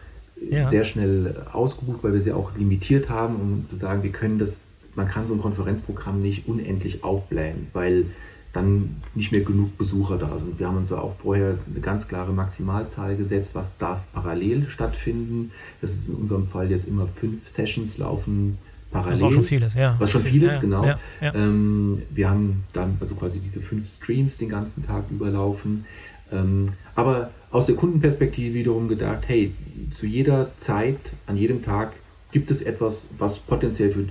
[0.49, 0.69] ja.
[0.69, 4.57] sehr schnell ausgebucht, weil wir sie auch limitiert haben, um zu sagen, wir können das,
[4.95, 8.05] man kann so ein Konferenzprogramm nicht unendlich aufblähen, weil
[8.53, 10.59] dann nicht mehr genug Besucher da sind.
[10.59, 15.51] Wir haben uns ja auch vorher eine ganz klare Maximalzahl gesetzt, was darf parallel stattfinden.
[15.81, 18.57] Das ist in unserem Fall jetzt immer fünf Sessions laufen
[18.91, 19.17] parallel.
[19.17, 19.95] Was auch schon vieles, ja.
[19.99, 20.83] Was schon vieles, ja, genau.
[20.83, 21.35] Ja, ja.
[21.35, 25.85] Ähm, wir haben dann also quasi diese fünf Streams den ganzen Tag überlaufen.
[26.31, 29.53] Ähm, aber aus der Kundenperspektive wiederum gedacht, hey,
[29.97, 31.93] zu jeder Zeit, an jedem Tag
[32.31, 34.05] gibt es etwas, was potenziell für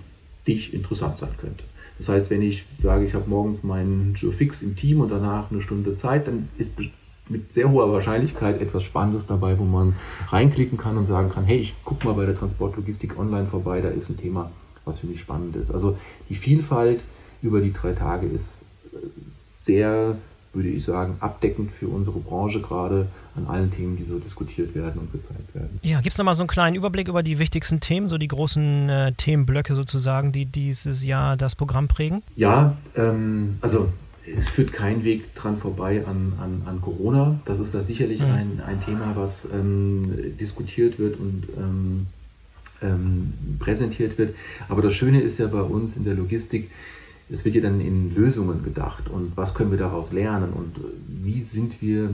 [0.49, 1.63] dich interessant sein könnte.
[1.99, 5.51] Das heißt, wenn ich sage, ich habe morgens meinen Joe Fix im Team und danach
[5.51, 6.73] eine Stunde Zeit, dann ist
[7.29, 9.95] mit sehr hoher Wahrscheinlichkeit etwas Spannendes dabei, wo man
[10.29, 13.89] reinklicken kann und sagen kann, hey, ich gucke mal bei der Transportlogistik online vorbei, da
[13.89, 14.51] ist ein Thema,
[14.85, 15.71] was für mich spannend ist.
[15.71, 17.03] Also die Vielfalt
[17.43, 18.97] über die drei Tage ist äh,
[19.61, 20.17] sehr
[20.53, 25.01] würde ich sagen, abdeckend für unsere Branche gerade an allen Themen, die so diskutiert werden
[25.01, 25.79] und gezeigt werden.
[25.83, 28.89] Ja, gibt es nochmal so einen kleinen Überblick über die wichtigsten Themen, so die großen
[28.89, 32.23] äh, Themenblöcke sozusagen, die dieses Jahr das Programm prägen?
[32.37, 33.89] Ja, ähm, also
[34.37, 37.41] es führt kein Weg dran vorbei an, an, an Corona.
[37.45, 38.31] Das ist da sicherlich mhm.
[38.31, 42.07] ein, ein Thema, was ähm, diskutiert wird und ähm,
[42.83, 44.35] ähm präsentiert wird.
[44.69, 46.71] Aber das Schöne ist ja bei uns in der Logistik,
[47.31, 49.09] es wird ja dann in Lösungen gedacht.
[49.09, 50.53] Und was können wir daraus lernen?
[50.53, 50.77] Und
[51.09, 52.11] wie sind wir,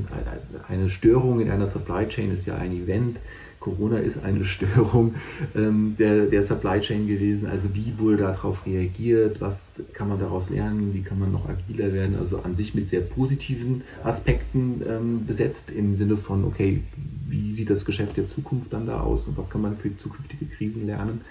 [0.68, 3.18] eine Störung in einer Supply Chain ist ja ein Event,
[3.60, 5.14] Corona ist eine Störung
[5.56, 9.56] ähm, der, der Supply Chain gewesen, also wie wurde darauf reagiert, was
[9.94, 13.00] kann man daraus lernen, wie kann man noch agiler werden, also an sich mit sehr
[13.00, 16.82] positiven Aspekten ähm, besetzt im Sinne von, okay,
[17.26, 19.26] wie sieht das Geschäft der Zukunft dann da aus?
[19.26, 21.22] Und was kann man für zukünftige Krisen lernen.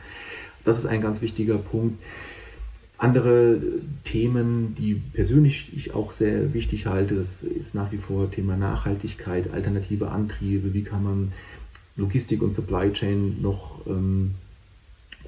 [0.65, 2.01] Das ist ein ganz wichtiger Punkt.
[3.03, 3.59] Andere
[4.05, 9.51] Themen, die persönlich ich auch sehr wichtig halte, das ist nach wie vor Thema Nachhaltigkeit,
[9.51, 11.33] alternative Antriebe, wie kann man
[11.97, 14.35] Logistik und Supply Chain noch ähm,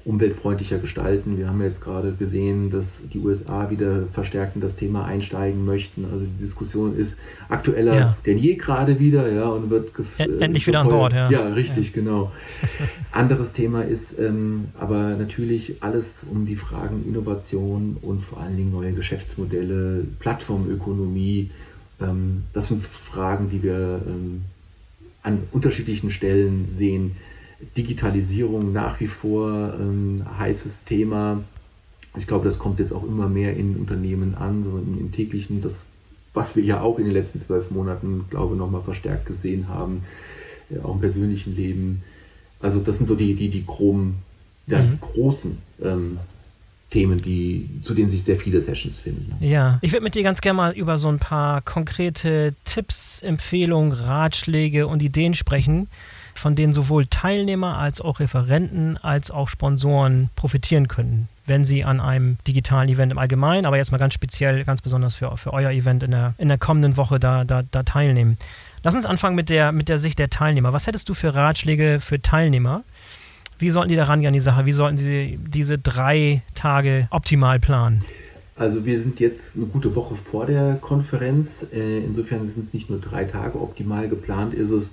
[0.06, 1.36] umweltfreundlicher gestalten.
[1.36, 6.04] Wir haben jetzt gerade gesehen, dass die USA wieder verstärkt in das Thema einsteigen möchten.
[6.04, 7.16] Also die Diskussion ist
[7.48, 8.16] aktueller ja.
[8.24, 11.28] denn je gerade wieder, ja, und wird endlich wieder an Bord, ja.
[11.28, 11.92] Ja, richtig, ja.
[11.94, 12.32] genau.
[13.10, 18.70] Anderes Thema ist ähm, aber natürlich alles um die Fragen Innovation und vor allen Dingen
[18.70, 21.50] neue Geschäftsmodelle, Plattformökonomie.
[22.00, 24.42] Ähm, das sind Fragen, die wir ähm,
[25.24, 27.16] an unterschiedlichen Stellen sehen
[27.76, 31.42] Digitalisierung nach wie vor ein ähm, heißes Thema.
[32.16, 35.62] Ich glaube, das kommt jetzt auch immer mehr in Unternehmen an, so im, im täglichen,
[35.62, 35.86] das,
[36.34, 40.02] was wir ja auch in den letzten zwölf Monaten, glaube ich, nochmal verstärkt gesehen haben,
[40.70, 42.02] äh, auch im persönlichen Leben.
[42.60, 44.16] Also das sind so die, die, die groben,
[44.66, 44.98] ja, mhm.
[45.00, 46.18] großen ähm,
[46.90, 49.34] Themen, die, zu denen sich sehr viele Sessions finden.
[49.40, 53.92] Ja, ich würde mit dir ganz gerne mal über so ein paar konkrete Tipps, Empfehlungen,
[53.92, 55.88] Ratschläge und Ideen sprechen,
[56.38, 62.00] von denen sowohl Teilnehmer als auch Referenten als auch Sponsoren profitieren können, wenn sie an
[62.00, 65.70] einem digitalen Event im Allgemeinen, aber jetzt mal ganz speziell, ganz besonders für, für euer
[65.70, 68.38] Event in der, in der kommenden Woche da, da, da teilnehmen.
[68.82, 70.72] Lass uns anfangen mit der, mit der Sicht der Teilnehmer.
[70.72, 72.82] Was hättest du für Ratschläge für Teilnehmer?
[73.58, 74.66] Wie sollten die da rangehen an die Sache?
[74.66, 78.04] Wie sollten sie diese drei Tage optimal planen?
[78.58, 81.66] Also wir sind jetzt eine gute Woche vor der Konferenz.
[81.72, 84.92] Äh, insofern sind es nicht nur drei Tage optimal geplant, ist es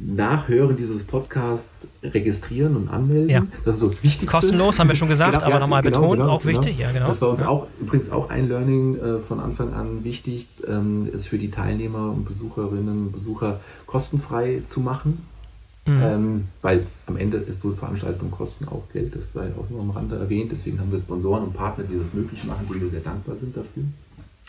[0.00, 3.30] nach Hören dieses Podcasts registrieren und anmelden.
[3.30, 3.42] Ja.
[3.64, 4.26] Das ist so das Wichtigste.
[4.26, 6.58] Kostenlos, haben wir schon gesagt, genau, aber ja, nochmal genau, betont, genau, auch genau.
[6.58, 6.78] wichtig.
[6.78, 7.08] Ja, genau.
[7.08, 11.26] Das war uns auch übrigens auch ein Learning äh, von Anfang an wichtig, ähm, es
[11.26, 15.26] für die Teilnehmer und Besucherinnen und Besucher kostenfrei zu machen.
[15.86, 16.02] Mhm.
[16.02, 19.80] Ähm, weil am Ende ist so eine Veranstaltung kosten auch Geld, das sei auch nur
[19.80, 20.50] am Rande erwähnt.
[20.50, 23.56] Deswegen haben wir Sponsoren und Partner, die das möglich machen, die wir sehr dankbar sind
[23.56, 23.84] dafür.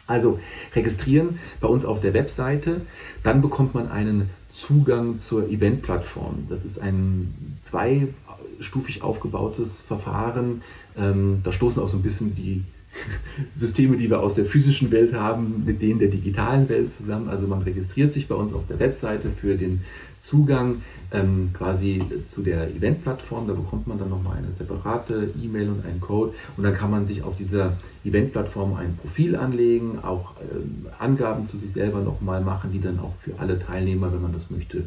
[0.07, 0.39] Also
[0.73, 2.81] registrieren bei uns auf der Webseite,
[3.23, 6.47] dann bekommt man einen Zugang zur Event-Plattform.
[6.49, 10.63] Das ist ein zweistufig aufgebautes Verfahren.
[10.97, 12.63] Ähm, da stoßen auch so ein bisschen die
[13.53, 17.29] Systeme, die wir aus der physischen Welt haben, mit denen der digitalen Welt zusammen.
[17.29, 19.81] Also man registriert sich bei uns auf der Webseite für den
[20.21, 23.47] Zugang ähm, quasi zu der Event-Plattform.
[23.47, 27.07] Da bekommt man dann nochmal eine separate E-Mail und einen Code und dann kann man
[27.07, 32.71] sich auf dieser Event-Plattform ein Profil anlegen, auch ähm, Angaben zu sich selber nochmal machen,
[32.71, 34.83] die dann auch für alle Teilnehmer, wenn man das möchte,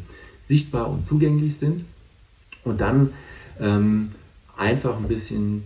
[0.47, 1.85] sichtbar und zugänglich sind.
[2.63, 3.09] Und dann
[3.59, 4.11] ähm,
[4.57, 5.65] einfach ein bisschen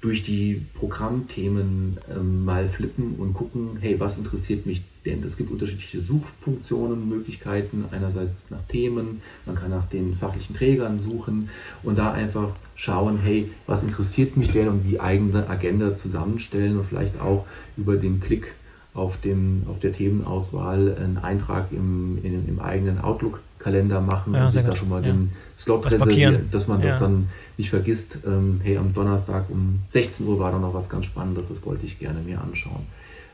[0.00, 5.22] durch die Programmthemen ähm, mal flippen und gucken, hey, was interessiert mich denn?
[5.22, 11.50] Es gibt unterschiedliche Suchfunktionen, Möglichkeiten, einerseits nach Themen, man kann nach den fachlichen Trägern suchen
[11.82, 16.84] und da einfach schauen, hey, was interessiert mich denn und die eigene Agenda zusammenstellen und
[16.84, 17.44] vielleicht auch
[17.76, 18.54] über den Klick
[18.94, 22.98] auf, dem, auf der Themenauswahl einen Eintrag im, in, im eigenen
[23.60, 25.12] Outlook-Kalender machen ja, und sich da schon mal ja.
[25.12, 28.18] den Slot reservieren, dass man das dann nicht vergisst.
[28.26, 31.86] Ähm, hey, am Donnerstag um 16 Uhr war da noch was ganz Spannendes, das wollte
[31.86, 32.86] ich gerne mir anschauen.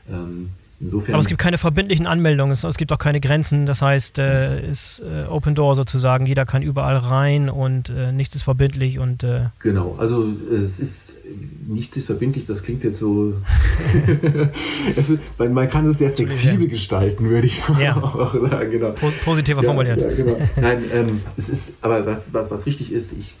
[0.09, 3.65] Ähm, Insofern Aber es gibt keine verbindlichen Anmeldungen, es, es gibt auch keine Grenzen.
[3.65, 8.35] Das heißt, äh, ist äh, Open Door sozusagen, jeder kann überall rein und äh, nichts
[8.35, 9.95] ist verbindlich und äh genau.
[9.97, 11.06] Also es ist
[11.67, 12.45] nichts ist verbindlich.
[12.45, 13.33] Das klingt jetzt so.
[14.95, 17.95] ist, man kann es sehr flexibel gestalten, würde ich ja.
[18.01, 18.71] auch sagen.
[18.71, 18.93] Genau.
[19.23, 20.01] Positiver ja, formuliert.
[20.01, 20.37] Ja, genau.
[20.59, 23.37] Nein, ähm, es ist, aber was, was, was richtig ist, ich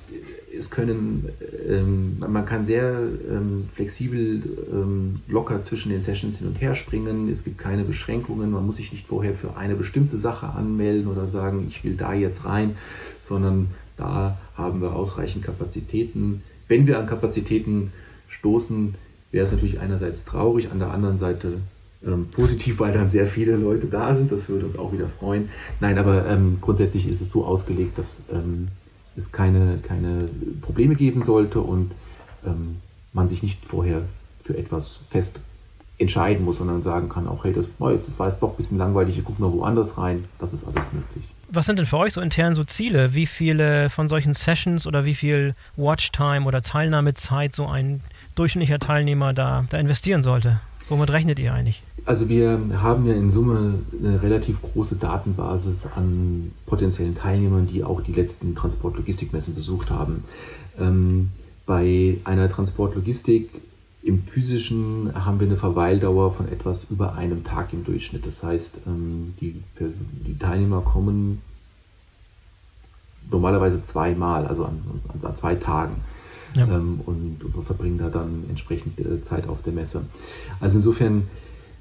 [0.57, 1.29] es können,
[1.67, 7.29] ähm, man kann sehr ähm, flexibel, ähm, locker zwischen den Sessions hin und her springen.
[7.29, 8.51] Es gibt keine Beschränkungen.
[8.51, 12.13] Man muss sich nicht vorher für eine bestimmte Sache anmelden oder sagen, ich will da
[12.13, 12.75] jetzt rein,
[13.21, 16.41] sondern da haben wir ausreichend Kapazitäten.
[16.67, 17.91] Wenn wir an Kapazitäten
[18.29, 18.95] stoßen,
[19.31, 21.59] wäre es natürlich einerseits traurig, an der anderen Seite
[22.05, 25.49] Ähm, positiv, weil dann sehr viele Leute da sind, das würde uns auch wieder freuen.
[25.79, 28.67] Nein, aber ähm, grundsätzlich ist es so ausgelegt, dass ähm,
[29.15, 30.29] es keine, keine
[30.61, 31.89] Probleme geben sollte und
[32.45, 32.75] ähm,
[33.13, 34.03] man sich nicht vorher
[34.43, 35.39] für etwas fest
[35.97, 39.17] entscheiden muss, sondern sagen kann, auch hey, das, jetzt war es doch ein bisschen langweilig,
[39.17, 40.25] ich gucke noch woanders rein.
[40.37, 41.25] Das ist alles möglich.
[41.49, 43.13] Was sind denn für euch so intern so Ziele?
[43.15, 48.01] Wie viele von solchen Sessions oder wie viel Watchtime oder Teilnahmezeit so ein
[48.35, 50.59] durchschnittlicher Teilnehmer da, da investieren sollte?
[50.89, 51.83] Womit rechnet ihr eigentlich?
[52.05, 58.01] Also wir haben ja in Summe eine relativ große Datenbasis an potenziellen Teilnehmern, die auch
[58.01, 60.23] die letzten Transportlogistikmessen besucht haben.
[60.79, 61.29] Ähm,
[61.65, 63.49] bei einer Transportlogistik
[64.07, 68.25] im physischen haben wir eine Verweildauer von etwas über einem Tag im Durchschnitt.
[68.25, 71.41] Das heißt, ähm, die, die Teilnehmer kommen
[73.29, 74.81] normalerweise zweimal, also an,
[75.21, 75.95] an zwei Tagen.
[76.55, 76.63] Ja.
[76.63, 80.03] Ähm, und, verbringen da dann entsprechend äh, Zeit auf der Messe.
[80.61, 81.23] Also insofern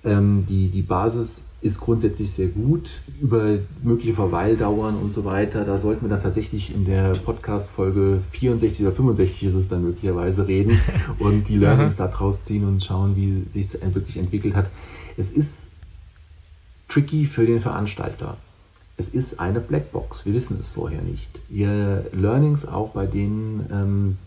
[0.05, 2.91] ähm, die, die Basis ist grundsätzlich sehr gut.
[3.21, 8.87] Über mögliche Verweildauern und so weiter, da sollten wir dann tatsächlich in der Podcast-Folge 64
[8.87, 10.79] oder 65 ist es dann möglicherweise reden
[11.19, 14.67] und die Learnings daraus ziehen und schauen, wie sich es wirklich entwickelt hat.
[15.17, 15.51] Es ist
[16.89, 18.37] tricky für den Veranstalter.
[18.97, 20.25] Es ist eine Blackbox.
[20.25, 21.41] Wir wissen es vorher nicht.
[21.49, 24.19] Wir Learnings auch bei den ähm,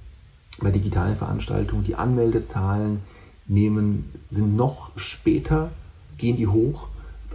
[0.62, 3.00] bei digitalen Veranstaltungen, die Anmeldezahlen
[3.48, 5.72] nehmen, sind noch später,
[6.18, 6.88] gehen die hoch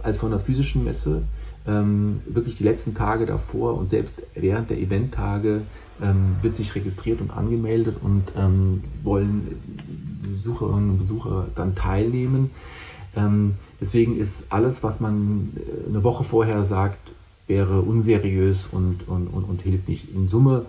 [0.05, 1.23] als von der physischen Messe.
[1.67, 5.63] Ähm, wirklich die letzten Tage davor und selbst während der Eventtage
[6.01, 9.59] ähm, wird sich registriert und angemeldet und ähm, wollen
[10.21, 12.51] Besucherinnen und Besucher dann teilnehmen.
[13.15, 16.99] Ähm, deswegen ist alles, was man äh, eine Woche vorher sagt,
[17.47, 20.13] wäre unseriös und, und, und, und hilft nicht.
[20.13, 20.65] In Summe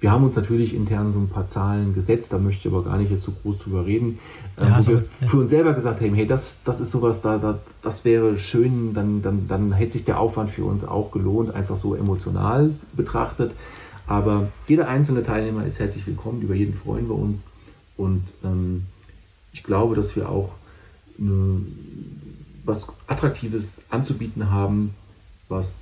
[0.00, 2.96] wir haben uns natürlich intern so ein paar Zahlen gesetzt, da möchte ich aber gar
[2.96, 4.18] nicht jetzt so groß drüber reden,
[4.56, 5.28] äh, ja, wo so, wir ja.
[5.28, 8.94] für uns selber gesagt haben, hey, das, das ist sowas, da, da, das wäre schön,
[8.94, 13.52] dann, dann, dann hätte sich der Aufwand für uns auch gelohnt, einfach so emotional betrachtet.
[14.06, 17.44] Aber jeder einzelne Teilnehmer ist herzlich willkommen, über jeden freuen wir uns.
[17.96, 18.86] Und ähm,
[19.52, 20.50] ich glaube, dass wir auch
[21.18, 21.60] eine,
[22.64, 24.94] was Attraktives anzubieten haben,
[25.48, 25.74] was,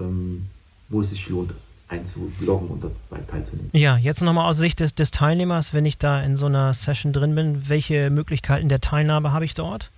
[0.00, 0.46] ähm,
[0.88, 1.52] wo es sich lohnt,
[1.88, 3.70] einzuloggen und dabei teilzunehmen.
[3.72, 7.12] Ja, jetzt nochmal aus Sicht des, des, Teilnehmers, wenn ich da in so einer Session
[7.12, 9.90] drin bin, welche Möglichkeiten der Teilnahme habe ich dort?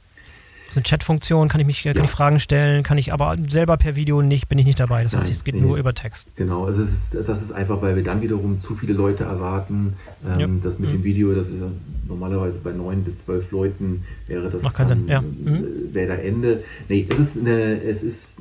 [0.71, 2.05] So eine Chatfunktion, kann ich mich kann ja.
[2.05, 5.03] ich Fragen stellen, kann ich aber selber per Video nicht, bin ich nicht dabei.
[5.03, 6.29] Das Nein, heißt, es geht nee, nur über Text.
[6.37, 9.95] Genau, also ist, das ist einfach, weil wir dann wiederum zu viele Leute erwarten.
[10.25, 10.49] Ähm, ja.
[10.63, 10.95] Das mit mhm.
[10.95, 11.67] dem Video, das ist ja
[12.07, 15.09] normalerweise bei neun bis zwölf Leuten wäre das Macht keinen Sinn.
[15.09, 15.23] Ja.
[15.23, 15.93] Mhm.
[15.93, 16.63] wäre da Ende.
[16.89, 18.35] Nee, es ist eine, es ist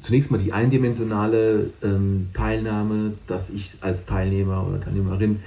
[0.00, 5.40] zunächst mal die eindimensionale ähm, Teilnahme, dass ich als Teilnehmer oder Teilnehmerin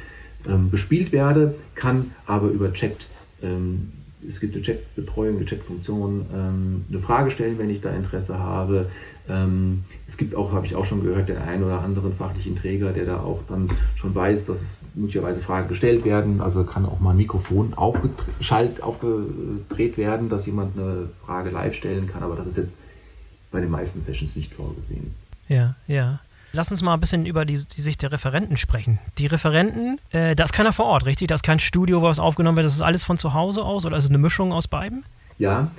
[0.48, 3.08] ähm, bespielt werde, kann aber über Chat,
[3.42, 3.92] ähm,
[4.28, 8.88] es gibt eine Chatbetreuung, eine Chatfunktion, ähm, eine Frage stellen, wenn ich da Interesse habe.
[9.28, 12.92] Ähm, es gibt auch, habe ich auch schon gehört, den einen oder anderen fachlichen Träger,
[12.92, 16.42] der da auch dann schon weiß, dass es möglicherweise Fragen gestellt werden.
[16.42, 22.08] Also kann auch mal ein Mikrofon aufgeschaltet, aufgedreht werden, dass jemand eine Frage live stellen
[22.08, 22.74] kann, aber das ist jetzt
[23.52, 25.14] bei den meisten Sessions nicht vorgesehen.
[25.48, 26.20] Ja, ja.
[26.54, 29.00] Lass uns mal ein bisschen über die, die Sicht der Referenten sprechen.
[29.18, 31.30] Die Referenten, äh, da ist keiner vor Ort, richtig?
[31.30, 32.66] Da ist kein Studio, wo was aufgenommen wird.
[32.66, 35.04] Das ist alles von zu Hause aus oder ist es eine Mischung aus beiden?
[35.38, 35.72] Ja,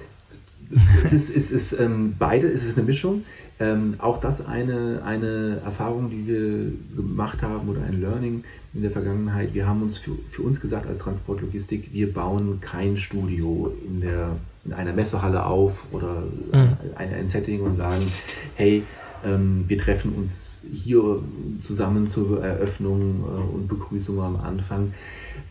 [1.05, 3.25] es ist, es ist ähm, beide, es ist eine Mischung.
[3.61, 8.91] Ähm, auch das eine, eine Erfahrung, die wir gemacht haben oder ein Learning in der
[8.91, 9.53] Vergangenheit.
[9.53, 14.37] Wir haben uns für, für uns gesagt als Transportlogistik, wir bauen kein Studio in der
[14.65, 16.23] in einer Messehalle auf oder
[16.53, 16.77] mhm.
[16.95, 18.07] ein, ein, Setting und sagen,
[18.55, 18.85] hey,
[19.25, 21.19] ähm, wir treffen uns hier
[21.61, 24.95] zusammen zur Eröffnung äh, und Begrüßung am Anfang,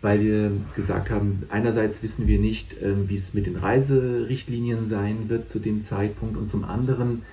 [0.02, 5.28] weil wir gesagt haben, einerseits wissen wir nicht, äh, wie es mit den Reiserichtlinien sein
[5.28, 7.24] wird zu dem Zeitpunkt und zum anderen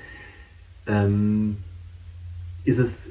[0.86, 1.58] ähm,
[2.64, 3.10] ist es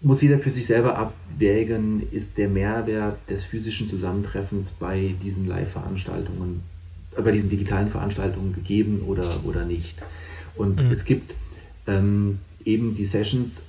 [0.00, 6.62] muss jeder für sich selber abwägen, ist der Mehrwert des physischen Zusammentreffens bei diesen Live-Veranstaltungen
[7.22, 9.96] bei diesen digitalen Veranstaltungen gegeben oder, oder nicht.
[10.56, 10.90] Und mhm.
[10.90, 11.34] es gibt
[11.86, 13.62] ähm, eben die Sessions,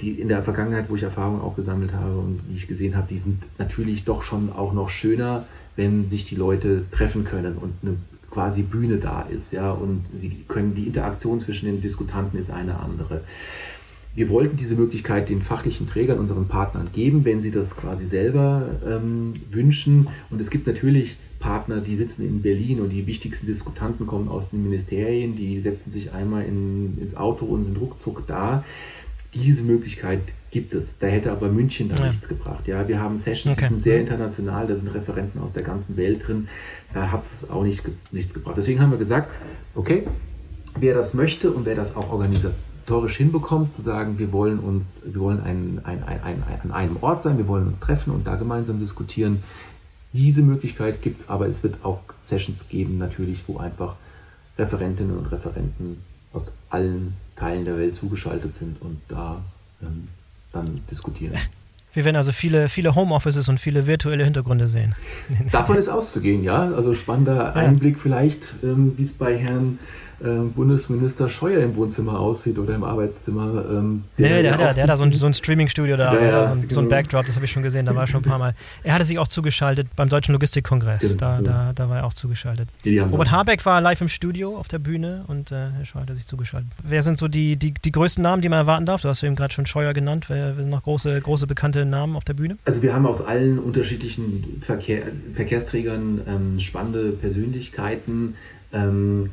[0.00, 3.06] die in der Vergangenheit, wo ich Erfahrungen auch gesammelt habe und die ich gesehen habe,
[3.08, 7.72] die sind natürlich doch schon auch noch schöner, wenn sich die Leute treffen können und
[7.82, 7.96] eine
[8.30, 12.80] quasi Bühne da ist, ja, und sie können die Interaktion zwischen den Diskutanten ist eine
[12.80, 13.20] andere.
[14.14, 18.66] Wir wollten diese Möglichkeit den fachlichen Trägern, unseren Partnern geben, wenn sie das quasi selber
[18.86, 20.08] ähm, wünschen.
[20.28, 24.50] Und es gibt natürlich Partner, die sitzen in Berlin und die wichtigsten Diskutanten kommen aus
[24.50, 28.64] den Ministerien, die setzen sich einmal in, ins Auto und sind ruckzuck da.
[29.34, 30.98] Diese Möglichkeit gibt es.
[30.98, 32.08] Da hätte aber München da ja.
[32.08, 32.68] nichts gebracht.
[32.68, 33.68] Ja, wir haben Sessions, okay.
[33.68, 36.48] die sind sehr international, da sind Referenten aus der ganzen Welt drin.
[36.92, 37.82] Da hat es auch nicht,
[38.12, 38.56] nichts gebracht.
[38.58, 39.30] Deswegen haben wir gesagt,
[39.74, 40.04] okay,
[40.78, 42.12] wer das möchte und wer das auch
[42.82, 46.96] organisatorisch hinbekommt, zu sagen, wir wollen uns, wir wollen ein, ein, ein, ein, an einem
[47.00, 49.42] Ort sein, wir wollen uns treffen und da gemeinsam diskutieren.
[50.12, 53.96] Diese Möglichkeit gibt es, aber es wird auch Sessions geben, natürlich, wo einfach
[54.58, 55.98] Referentinnen und Referenten
[56.32, 59.42] aus allen Teilen der Welt zugeschaltet sind und da
[59.82, 60.08] ähm,
[60.52, 61.34] dann diskutieren.
[61.94, 64.94] Wir werden also viele, viele Homeoffices und viele virtuelle Hintergründe sehen.
[65.52, 66.70] Davon ist auszugehen, ja.
[66.74, 69.78] Also spannender Einblick vielleicht, ähm, wie es bei Herrn
[70.30, 73.64] Bundesminister Scheuer im Wohnzimmer aussieht oder im Arbeitszimmer.
[73.70, 76.14] Ähm, nee, der, der, hat, ja, der hat da so ein, so ein Streaming-Studio da,
[76.14, 76.74] ja, ja, so, ein, genau.
[76.74, 78.54] so, ein, Backdrop, das habe ich schon gesehen, da war er schon ein paar Mal.
[78.82, 81.16] Er hatte sich auch zugeschaltet beim Deutschen Logistikkongress, genau.
[81.16, 82.68] da, da, da war er auch zugeschaltet.
[82.86, 86.26] Robert Habeck war live im Studio auf der Bühne und äh, Herr Scheuer hat sich
[86.26, 86.70] zugeschaltet.
[86.82, 89.02] Wer sind so die, die, die größten Namen, die man erwarten darf?
[89.02, 90.26] Du hast eben gerade schon Scheuer genannt.
[90.28, 92.58] Wer sind noch große, große bekannte Namen auf der Bühne?
[92.64, 95.02] Also wir haben aus allen unterschiedlichen Verkehr,
[95.34, 98.36] Verkehrsträgern ähm, spannende Persönlichkeiten.
[98.72, 99.30] Ähm,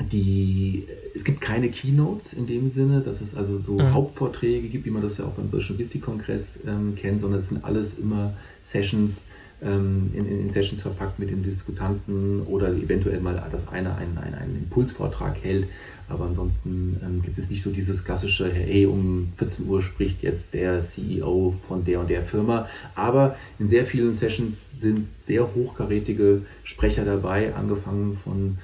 [0.00, 3.92] die, es gibt keine Keynotes in dem Sinne, dass es also so mhm.
[3.92, 7.64] Hauptvorträge gibt, wie man das ja auch beim Deutschen Logistikkongress ähm, kennt, sondern es sind
[7.64, 9.22] alles immer Sessions,
[9.62, 14.34] ähm, in, in, Sessions verpackt mit den Diskutanten oder eventuell mal das eine einen, einen,
[14.34, 15.68] einen Impulsvortrag hält.
[16.08, 20.52] Aber ansonsten ähm, gibt es nicht so dieses klassische, hey, um 14 Uhr spricht jetzt
[20.52, 22.68] der CEO von der und der Firma.
[22.94, 28.58] Aber in sehr vielen Sessions sind sehr hochkarätige Sprecher dabei, angefangen von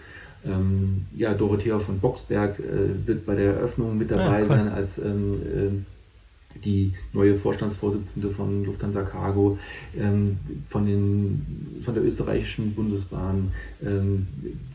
[0.45, 4.49] ähm, ja, Dorothea von Boxberg äh, wird bei der Eröffnung mit dabei ja, cool.
[4.49, 9.59] sein als ähm, äh, die neue Vorstandsvorsitzende von Lufthansa Cargo,
[9.97, 10.38] ähm,
[10.68, 13.53] von, den, von der österreichischen Bundesbahn,
[13.84, 14.26] ähm,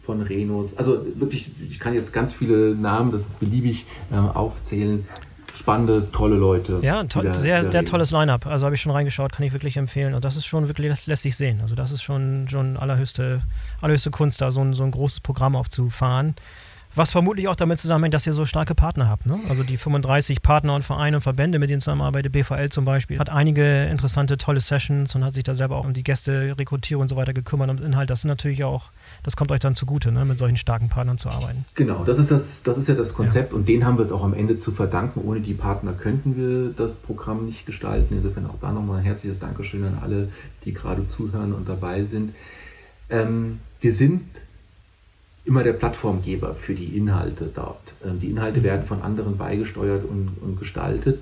[0.04, 0.76] von Renos.
[0.78, 5.06] Also wirklich, ich kann jetzt ganz viele Namen, das ist beliebig, ähm, aufzählen
[5.56, 6.80] spannende, tolle Leute.
[6.82, 8.46] Ja, to der, sehr, sehr tolles Line-Up.
[8.46, 10.14] Also habe ich schon reingeschaut, kann ich wirklich empfehlen.
[10.14, 11.62] Und das ist schon wirklich, das lässt sich sehen.
[11.62, 13.42] Also das ist schon, schon allerhöchste,
[13.82, 16.36] allerhöchste Kunst, da so ein, so ein großes Programm aufzufahren.
[16.96, 19.26] Was vermutlich auch damit zusammenhängt, dass ihr so starke Partner habt.
[19.26, 19.38] Ne?
[19.50, 23.30] Also die 35 Partner und Vereine und Verbände, mit denen zusammenarbeitet, BVL zum Beispiel, hat
[23.30, 27.08] einige interessante, tolle Sessions und hat sich da selber auch um die Gäste, Rekrutierung und
[27.10, 28.10] so weiter gekümmert und Inhalt.
[28.10, 28.92] Das sind natürlich auch,
[29.24, 30.24] das kommt euch dann zugute, ne?
[30.24, 31.66] mit solchen starken Partnern zu arbeiten.
[31.76, 33.58] Genau, das ist, das, das ist ja das Konzept ja.
[33.58, 35.22] und denen haben wir es auch am Ende zu verdanken.
[35.26, 38.16] Ohne die Partner könnten wir das Programm nicht gestalten.
[38.16, 40.30] Insofern auch da nochmal ein herzliches Dankeschön an alle,
[40.64, 42.34] die gerade zuhören und dabei sind.
[43.10, 44.24] Ähm, wir sind
[45.46, 47.94] immer der Plattformgeber für die Inhalte dort.
[48.04, 48.64] Ähm, die Inhalte mhm.
[48.64, 51.22] werden von anderen beigesteuert und, und gestaltet.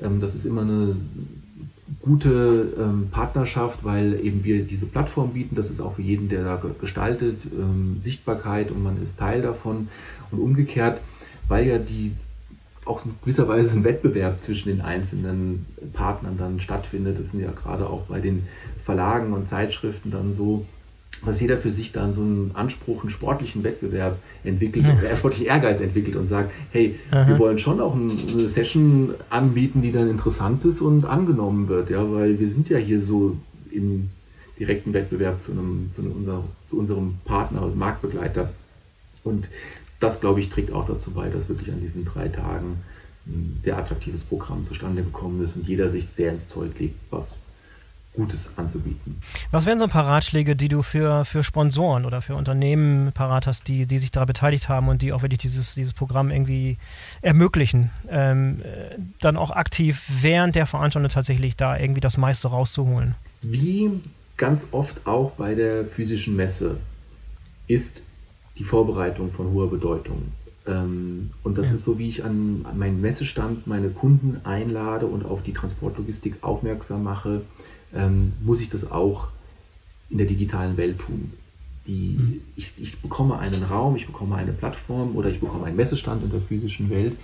[0.00, 0.96] Ähm, das ist immer eine
[2.00, 5.54] gute ähm, Partnerschaft, weil eben wir diese Plattform bieten.
[5.54, 7.36] Das ist auch für jeden, der da gestaltet,
[8.02, 9.88] Sichtbarkeit und man ist Teil davon.
[10.30, 11.00] Und umgekehrt,
[11.48, 12.12] weil ja die
[12.84, 17.18] auch in gewisser Weise ein Wettbewerb zwischen den einzelnen Partnern dann stattfindet.
[17.18, 18.44] Das sind ja gerade auch bei den
[18.84, 20.66] Verlagen und Zeitschriften dann so,
[21.24, 25.08] dass jeder für sich dann so einen Anspruch, einen sportlichen Wettbewerb entwickelt, ja.
[25.08, 27.28] äh, sportlichen Ehrgeiz entwickelt und sagt, hey, Aha.
[27.28, 32.10] wir wollen schon auch eine Session anbieten, die dann interessant ist und angenommen wird, ja,
[32.12, 33.36] weil wir sind ja hier so
[33.70, 34.10] im
[34.58, 38.50] direkten Wettbewerb zu, einem, zu, einem, unser, zu unserem Partner, und Marktbegleiter.
[39.24, 39.48] Und
[40.00, 42.78] das, glaube ich, trägt auch dazu bei, dass wirklich an diesen drei Tagen
[43.26, 47.40] ein sehr attraktives Programm zustande gekommen ist und jeder sich sehr ins Zeug legt, was
[48.14, 49.16] Gutes anzubieten.
[49.50, 53.46] Was wären so ein paar Ratschläge, die du für, für Sponsoren oder für Unternehmen parat
[53.46, 56.76] hast, die, die sich da beteiligt haben und die auch wirklich dieses, dieses Programm irgendwie
[57.22, 58.60] ermöglichen, ähm,
[59.20, 63.14] dann auch aktiv während der Veranstaltung tatsächlich da irgendwie das meiste rauszuholen?
[63.40, 63.90] Wie
[64.36, 66.76] ganz oft auch bei der physischen Messe
[67.66, 68.02] ist
[68.58, 70.32] die Vorbereitung von hoher Bedeutung.
[70.66, 71.72] Ähm, und das ja.
[71.74, 76.36] ist so, wie ich an, an meinen Messestand meine Kunden einlade und auf die Transportlogistik
[76.42, 77.40] aufmerksam mache
[77.94, 79.28] ähm, muss ich das auch
[80.10, 81.32] in der digitalen Welt tun.
[81.86, 82.40] Die, mhm.
[82.56, 86.30] ich, ich bekomme einen Raum, ich bekomme eine Plattform oder ich bekomme einen Messestand in
[86.30, 87.16] der physischen Welt,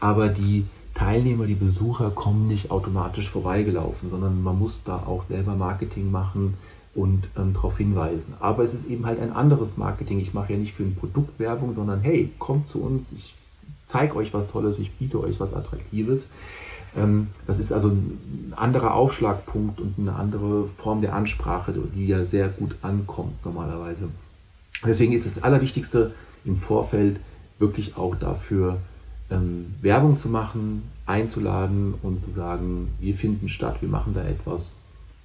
[0.00, 0.64] aber die
[0.94, 6.54] Teilnehmer, die Besucher kommen nicht automatisch vorbeigelaufen, sondern man muss da auch selber Marketing machen
[6.94, 8.34] und ähm, darauf hinweisen.
[8.40, 10.20] Aber es ist eben halt ein anderes Marketing.
[10.20, 13.34] Ich mache ja nicht für ein Produkt Werbung, sondern hey, kommt zu uns, ich
[13.86, 16.28] zeige euch was Tolles, ich biete euch was Attraktives.
[16.96, 22.24] Ähm, das ist also ein anderer Aufschlagpunkt und eine andere Form der Ansprache, die ja
[22.24, 24.08] sehr gut ankommt normalerweise.
[24.84, 26.12] Deswegen ist das Allerwichtigste
[26.44, 27.20] im Vorfeld
[27.58, 28.78] wirklich auch dafür
[29.30, 34.74] ähm, Werbung zu machen, einzuladen und zu sagen, wir finden statt, wir machen da etwas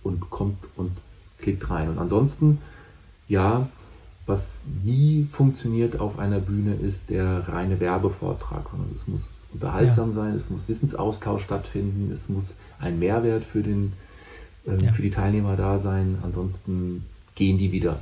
[0.04, 0.92] und kommt und
[1.40, 1.90] klickt rein.
[1.90, 2.60] Und ansonsten,
[3.28, 3.68] ja,
[4.26, 10.24] was nie funktioniert auf einer Bühne, ist der reine Werbevortrag, sondern es muss unterhaltsam ja.
[10.24, 13.94] sein, es muss Wissensaustausch stattfinden, es muss ein Mehrwert für, den,
[14.68, 14.92] ähm, ja.
[14.92, 18.02] für die Teilnehmer da sein, ansonsten gehen die wieder.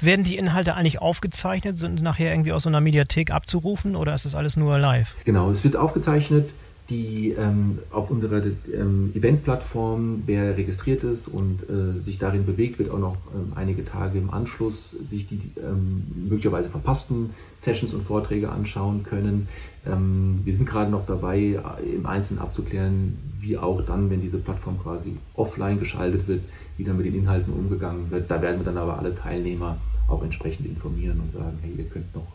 [0.00, 4.24] Werden die Inhalte eigentlich aufgezeichnet, sind nachher irgendwie aus so einer Mediathek abzurufen oder ist
[4.24, 5.14] das alles nur live?
[5.24, 6.50] Genau, es wird aufgezeichnet
[6.90, 12.90] die ähm, auf unserer ähm, Event-Plattform, wer registriert ist und äh, sich darin bewegt, wird
[12.90, 18.50] auch noch ähm, einige Tage im Anschluss sich die ähm, möglicherweise verpassten Sessions und Vorträge
[18.50, 19.48] anschauen können.
[19.86, 21.60] Ähm, wir sind gerade noch dabei,
[21.94, 26.42] im Einzelnen abzuklären, wie auch dann, wenn diese Plattform quasi offline geschaltet wird,
[26.76, 28.30] wie dann mit den Inhalten umgegangen wird.
[28.30, 29.78] Da werden wir dann aber alle Teilnehmer
[30.08, 32.26] auch entsprechend informieren und sagen, hey, ihr könnt noch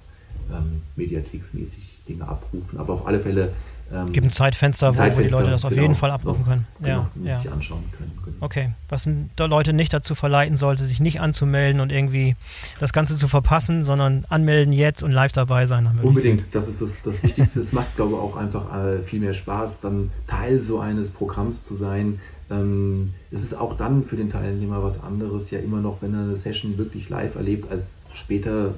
[0.51, 2.79] ähm, mediatheksmäßig Dinge abrufen.
[2.79, 3.53] Aber auf alle Fälle
[3.93, 6.49] ähm, Gibt ein Zeitfenster, Zeitfenster, wo, die Leute das auf genau, jeden Fall abrufen so,
[6.49, 6.67] können.
[6.81, 7.41] Genau, ja, ja.
[7.41, 8.11] sich anschauen können.
[8.23, 8.37] Genau.
[8.39, 9.07] Okay, was
[9.37, 12.35] Leute nicht dazu verleiten sollte, sich nicht anzumelden und irgendwie
[12.79, 15.87] das Ganze zu verpassen, sondern anmelden jetzt und live dabei sein.
[16.01, 17.59] Unbedingt, das ist das, das Wichtigste.
[17.59, 21.63] es macht, glaube ich, auch einfach äh, viel mehr Spaß, dann Teil so eines Programms
[21.63, 22.19] zu sein.
[22.49, 26.21] Ähm, es ist auch dann für den Teilnehmer was anderes, ja immer noch, wenn er
[26.21, 28.73] eine Session wirklich live erlebt, als später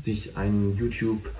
[0.00, 1.30] sich ein YouTube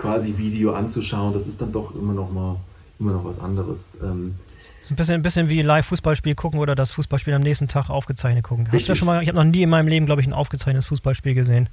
[0.00, 2.56] quasi Video anzuschauen, das ist dann doch immer noch mal
[3.02, 3.98] immer noch was anderes.
[4.02, 4.36] Ähm,
[4.80, 7.90] das ist ein bisschen, ein bisschen wie Live-Fußballspiel gucken oder das Fußballspiel am nächsten Tag
[7.90, 8.64] aufgezeichnet gucken.
[8.66, 8.82] Richtig.
[8.82, 10.86] Hast du schon mal, ich habe noch nie in meinem Leben, glaube ich, ein aufgezeichnetes
[10.86, 11.68] Fußballspiel gesehen.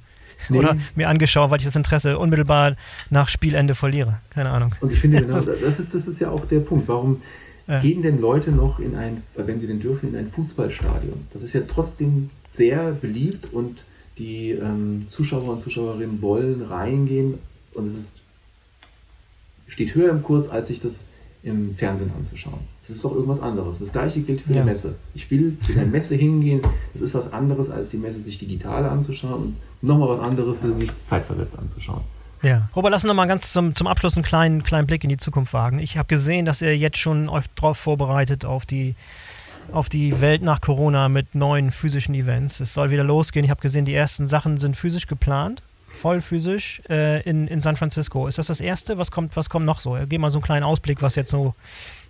[0.48, 0.58] Nee.
[0.58, 2.74] Oder mir angeschaut, weil ich das Interesse unmittelbar
[3.10, 4.18] nach Spielende verliere.
[4.30, 4.74] Keine Ahnung.
[4.80, 6.88] Und ich finde, genau, das, ist, das ist ja auch der Punkt.
[6.88, 7.22] Warum
[7.68, 7.80] ja.
[7.80, 11.26] gehen denn Leute noch in ein, wenn sie denn dürfen, in ein Fußballstadion?
[11.32, 13.84] Das ist ja trotzdem sehr beliebt und
[14.18, 17.38] die ähm, Zuschauer und Zuschauerinnen wollen reingehen,
[17.80, 18.12] und es ist,
[19.68, 21.04] steht höher im Kurs, als sich das
[21.42, 22.60] im Fernsehen anzuschauen.
[22.86, 23.78] Das ist doch irgendwas anderes.
[23.78, 24.60] Das gleiche gilt für ja.
[24.60, 24.96] die Messe.
[25.14, 26.60] Ich will zu der Messe hingehen,
[26.92, 30.90] das ist was anderes, als die Messe sich digital anzuschauen und nochmal was anderes, sich
[31.06, 32.02] zeitversetzt anzuschauen.
[32.42, 32.68] Ja.
[32.74, 35.52] Robert, lass uns nochmal ganz zum, zum Abschluss einen kleinen, kleinen Blick in die Zukunft
[35.52, 35.78] wagen.
[35.78, 38.94] Ich habe gesehen, dass ihr jetzt schon euch darauf vorbereitet, auf die,
[39.72, 42.60] auf die Welt nach Corona mit neuen physischen Events.
[42.60, 43.44] Es soll wieder losgehen.
[43.44, 45.62] Ich habe gesehen, die ersten Sachen sind physisch geplant
[45.92, 48.26] voll physisch äh, in, in San Francisco.
[48.26, 48.98] Ist das das Erste?
[48.98, 49.96] Was kommt, was kommt noch so?
[50.08, 51.54] Gib mal so einen kleinen Ausblick, was jetzt so,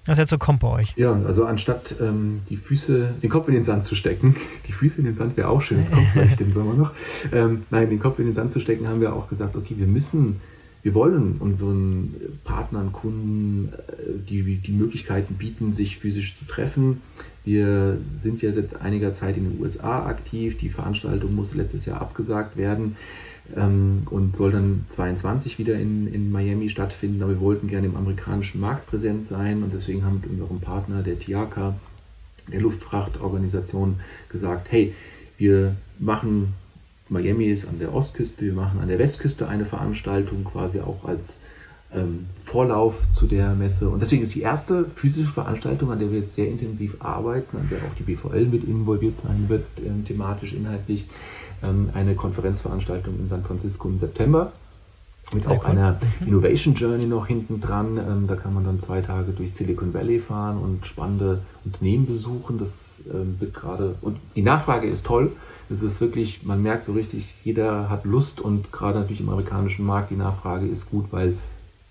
[0.06, 0.94] was jetzt so kommt bei euch.
[0.96, 4.36] Ja, also anstatt ähm, die Füße, den Kopf in den Sand zu stecken,
[4.68, 6.92] die Füße in den Sand wäre auch schön, das kommt vielleicht im Sommer noch.
[7.32, 9.86] Ähm, nein, den Kopf in den Sand zu stecken, haben wir auch gesagt, okay, wir
[9.86, 10.40] müssen
[10.82, 12.14] wir wollen unseren
[12.44, 17.02] Partnern, Kunden äh, die, die Möglichkeiten bieten, sich physisch zu treffen.
[17.44, 20.56] Wir sind ja seit einiger Zeit in den USA aktiv.
[20.58, 22.96] Die Veranstaltung musste letztes Jahr abgesagt werden
[23.56, 27.22] ähm, und soll dann 22 wieder in, in Miami stattfinden.
[27.22, 30.60] Aber wir wollten gerne im amerikanischen Markt präsent sein und deswegen haben wir mit unserem
[30.60, 31.74] Partner, der TIACA,
[32.52, 34.94] der Luftfrachtorganisation, gesagt, hey,
[35.38, 36.54] wir machen,
[37.08, 41.38] Miami ist an der Ostküste, wir machen an der Westküste eine Veranstaltung quasi auch als
[41.94, 43.88] ähm, Vorlauf zu der Messe.
[43.88, 47.68] Und deswegen ist die erste physische Veranstaltung, an der wir jetzt sehr intensiv arbeiten, an
[47.70, 51.06] der auch die BVL mit involviert sein wird, ähm, thematisch, inhaltlich,
[51.94, 54.52] eine Konferenzveranstaltung in San Francisco im September
[55.32, 56.28] mit auch einer mhm.
[56.28, 57.98] Innovation Journey noch hinten dran.
[57.98, 62.58] Ähm, da kann man dann zwei Tage durch Silicon Valley fahren und spannende Unternehmen besuchen.
[62.58, 65.32] Das ähm, wird gerade, und die Nachfrage ist toll.
[65.70, 69.86] Es ist wirklich, man merkt so richtig, jeder hat Lust und gerade natürlich im amerikanischen
[69.86, 71.36] Markt, die Nachfrage ist gut, weil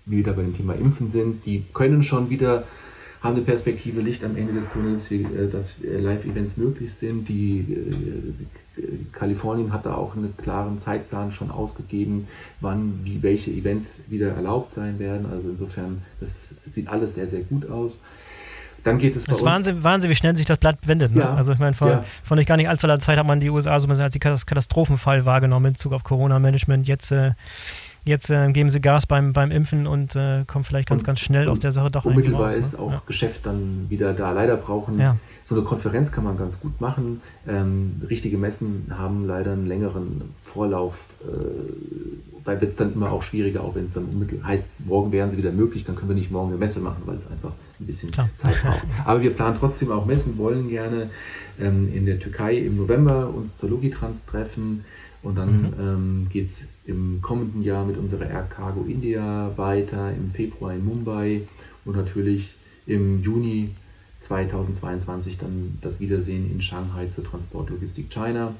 [0.04, 1.46] wir wieder bei dem Thema Impfen sind.
[1.46, 2.64] Die können schon wieder
[3.22, 7.28] haben eine Perspektive Licht am Ende des Tunnels, äh, dass äh, Live-Events möglich sind.
[7.28, 8.69] Die, äh,
[9.12, 12.28] Kalifornien hat da auch einen klaren Zeitplan schon ausgegeben,
[12.60, 15.26] wann wie welche Events wieder erlaubt sein werden.
[15.30, 16.30] Also insofern, das
[16.72, 18.00] sieht alles sehr, sehr gut aus.
[18.84, 21.14] Dann geht es Es Wahnsinn, Wahnsinn, wie schnell sich das Blatt wendet.
[21.14, 21.20] Ne?
[21.20, 22.04] Ja, also ich meine, vor, ja.
[22.24, 25.26] vor nicht gar nicht allzu langer Zeit hat man die USA so als die Katastrophenfall
[25.26, 26.88] wahrgenommen in Bezug auf Corona-Management.
[26.88, 27.32] Jetzt äh,
[28.04, 31.20] Jetzt äh, geben sie Gas beim, beim Impfen und äh, kommen vielleicht ganz, und, ganz
[31.20, 32.78] schnell aus der Sache doch Unmittelbar raus, ist ne?
[32.78, 33.02] auch ja.
[33.06, 34.32] Geschäft dann wieder da.
[34.32, 35.16] Leider brauchen ja.
[35.50, 37.20] So eine Konferenz kann man ganz gut machen.
[37.48, 40.94] Ähm, richtige Messen haben leider einen längeren Vorlauf.
[41.22, 44.06] Äh, da wird es dann immer auch schwieriger, auch wenn es dann
[44.44, 47.16] heißt, morgen wären sie wieder möglich, dann können wir nicht morgen eine Messe machen, weil
[47.16, 48.30] es einfach ein bisschen Klar.
[48.38, 48.84] Zeit braucht.
[49.04, 51.10] Aber wir planen trotzdem auch Messen, wollen gerne
[51.58, 54.84] ähm, in der Türkei im November uns zur Logitrans treffen.
[55.24, 55.74] Und dann mhm.
[55.80, 60.84] ähm, geht es im kommenden Jahr mit unserer Air Cargo India weiter, im Februar in
[60.84, 61.42] Mumbai
[61.84, 62.54] und natürlich
[62.86, 63.70] im Juni
[64.30, 68.54] 2022 dann das Wiedersehen in Shanghai zur Transportlogistik China.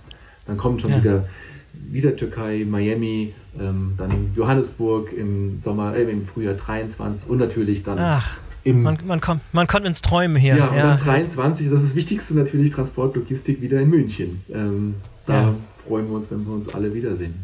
[0.46, 0.98] Dann kommt schon ja.
[0.98, 1.24] wieder,
[1.72, 7.98] wieder Türkei, Miami, ähm, dann Johannesburg im Sommer, äh, im Frühjahr 23 und natürlich dann
[7.98, 8.38] Ach.
[8.62, 10.54] Im, man, man, kommt, man kommt ins Träumen hier.
[10.54, 10.92] Ja, ja.
[10.92, 14.44] und 23, das ist das Wichtigste natürlich, Transportlogistik wieder in München.
[14.52, 15.54] Ähm, da ja
[15.90, 17.34] freuen wir uns, wenn wir uns alle wiedersehen.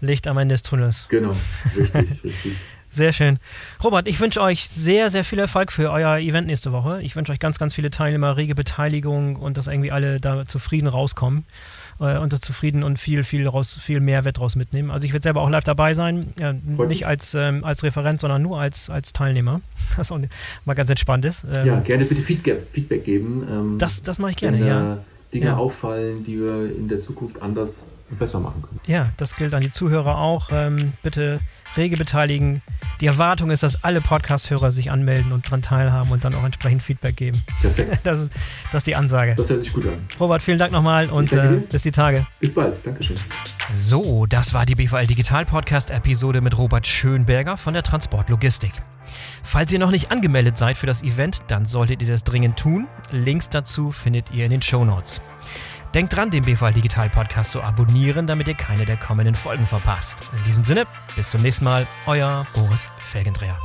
[0.00, 1.06] Licht am Ende des Tunnels.
[1.10, 1.36] Genau,
[1.76, 2.52] richtig, richtig.
[2.90, 3.38] Sehr schön.
[3.84, 7.00] Robert, ich wünsche euch sehr, sehr viel Erfolg für euer Event nächste Woche.
[7.02, 10.88] Ich wünsche euch ganz, ganz viele Teilnehmer, rege Beteiligung und dass irgendwie alle da zufrieden
[10.88, 11.44] rauskommen
[12.00, 14.90] äh, und zufrieden und viel, viel, raus, viel Mehrwert raus mitnehmen.
[14.90, 16.52] Also ich werde selber auch live dabei sein, äh,
[16.86, 19.60] nicht als, ähm, als Referent, sondern nur als, als Teilnehmer,
[19.96, 20.18] was auch
[20.64, 21.44] mal ganz entspannt ist.
[21.50, 23.46] Ähm, ja, gerne bitte Feedback, Feedback geben.
[23.48, 24.98] Ähm, das das mache ich gerne, wenn, ja.
[25.32, 25.56] Dinge ja.
[25.56, 27.84] auffallen, die wir in der Zukunft anders
[28.18, 28.80] besser machen können.
[28.86, 30.48] Ja, das gilt an die Zuhörer auch.
[30.52, 31.38] Ähm, bitte
[31.76, 32.62] rege beteiligen.
[33.00, 36.82] Die Erwartung ist, dass alle Podcast-Hörer sich anmelden und daran teilhaben und dann auch entsprechend
[36.82, 37.42] Feedback geben.
[37.60, 38.00] Perfekt.
[38.10, 38.32] Das ist,
[38.72, 39.34] das ist die Ansage.
[39.36, 39.98] Das hört sich gut an.
[40.18, 42.26] Robert, vielen Dank nochmal und äh, bis die Tage.
[42.40, 42.74] Bis bald.
[42.84, 43.16] Dankeschön.
[43.76, 48.72] So, das war die BVL Digital Podcast Episode mit Robert Schönberger von der Transportlogistik.
[49.42, 52.86] Falls ihr noch nicht angemeldet seid für das Event, dann solltet ihr das dringend tun.
[53.10, 55.20] Links dazu findet ihr in den Show Notes.
[55.94, 60.30] Denkt dran, den BVL Digital Podcast zu abonnieren, damit ihr keine der kommenden Folgen verpasst.
[60.36, 60.86] In diesem Sinne,
[61.16, 63.58] bis zum nächsten Mal, euer Boris Felgendreher.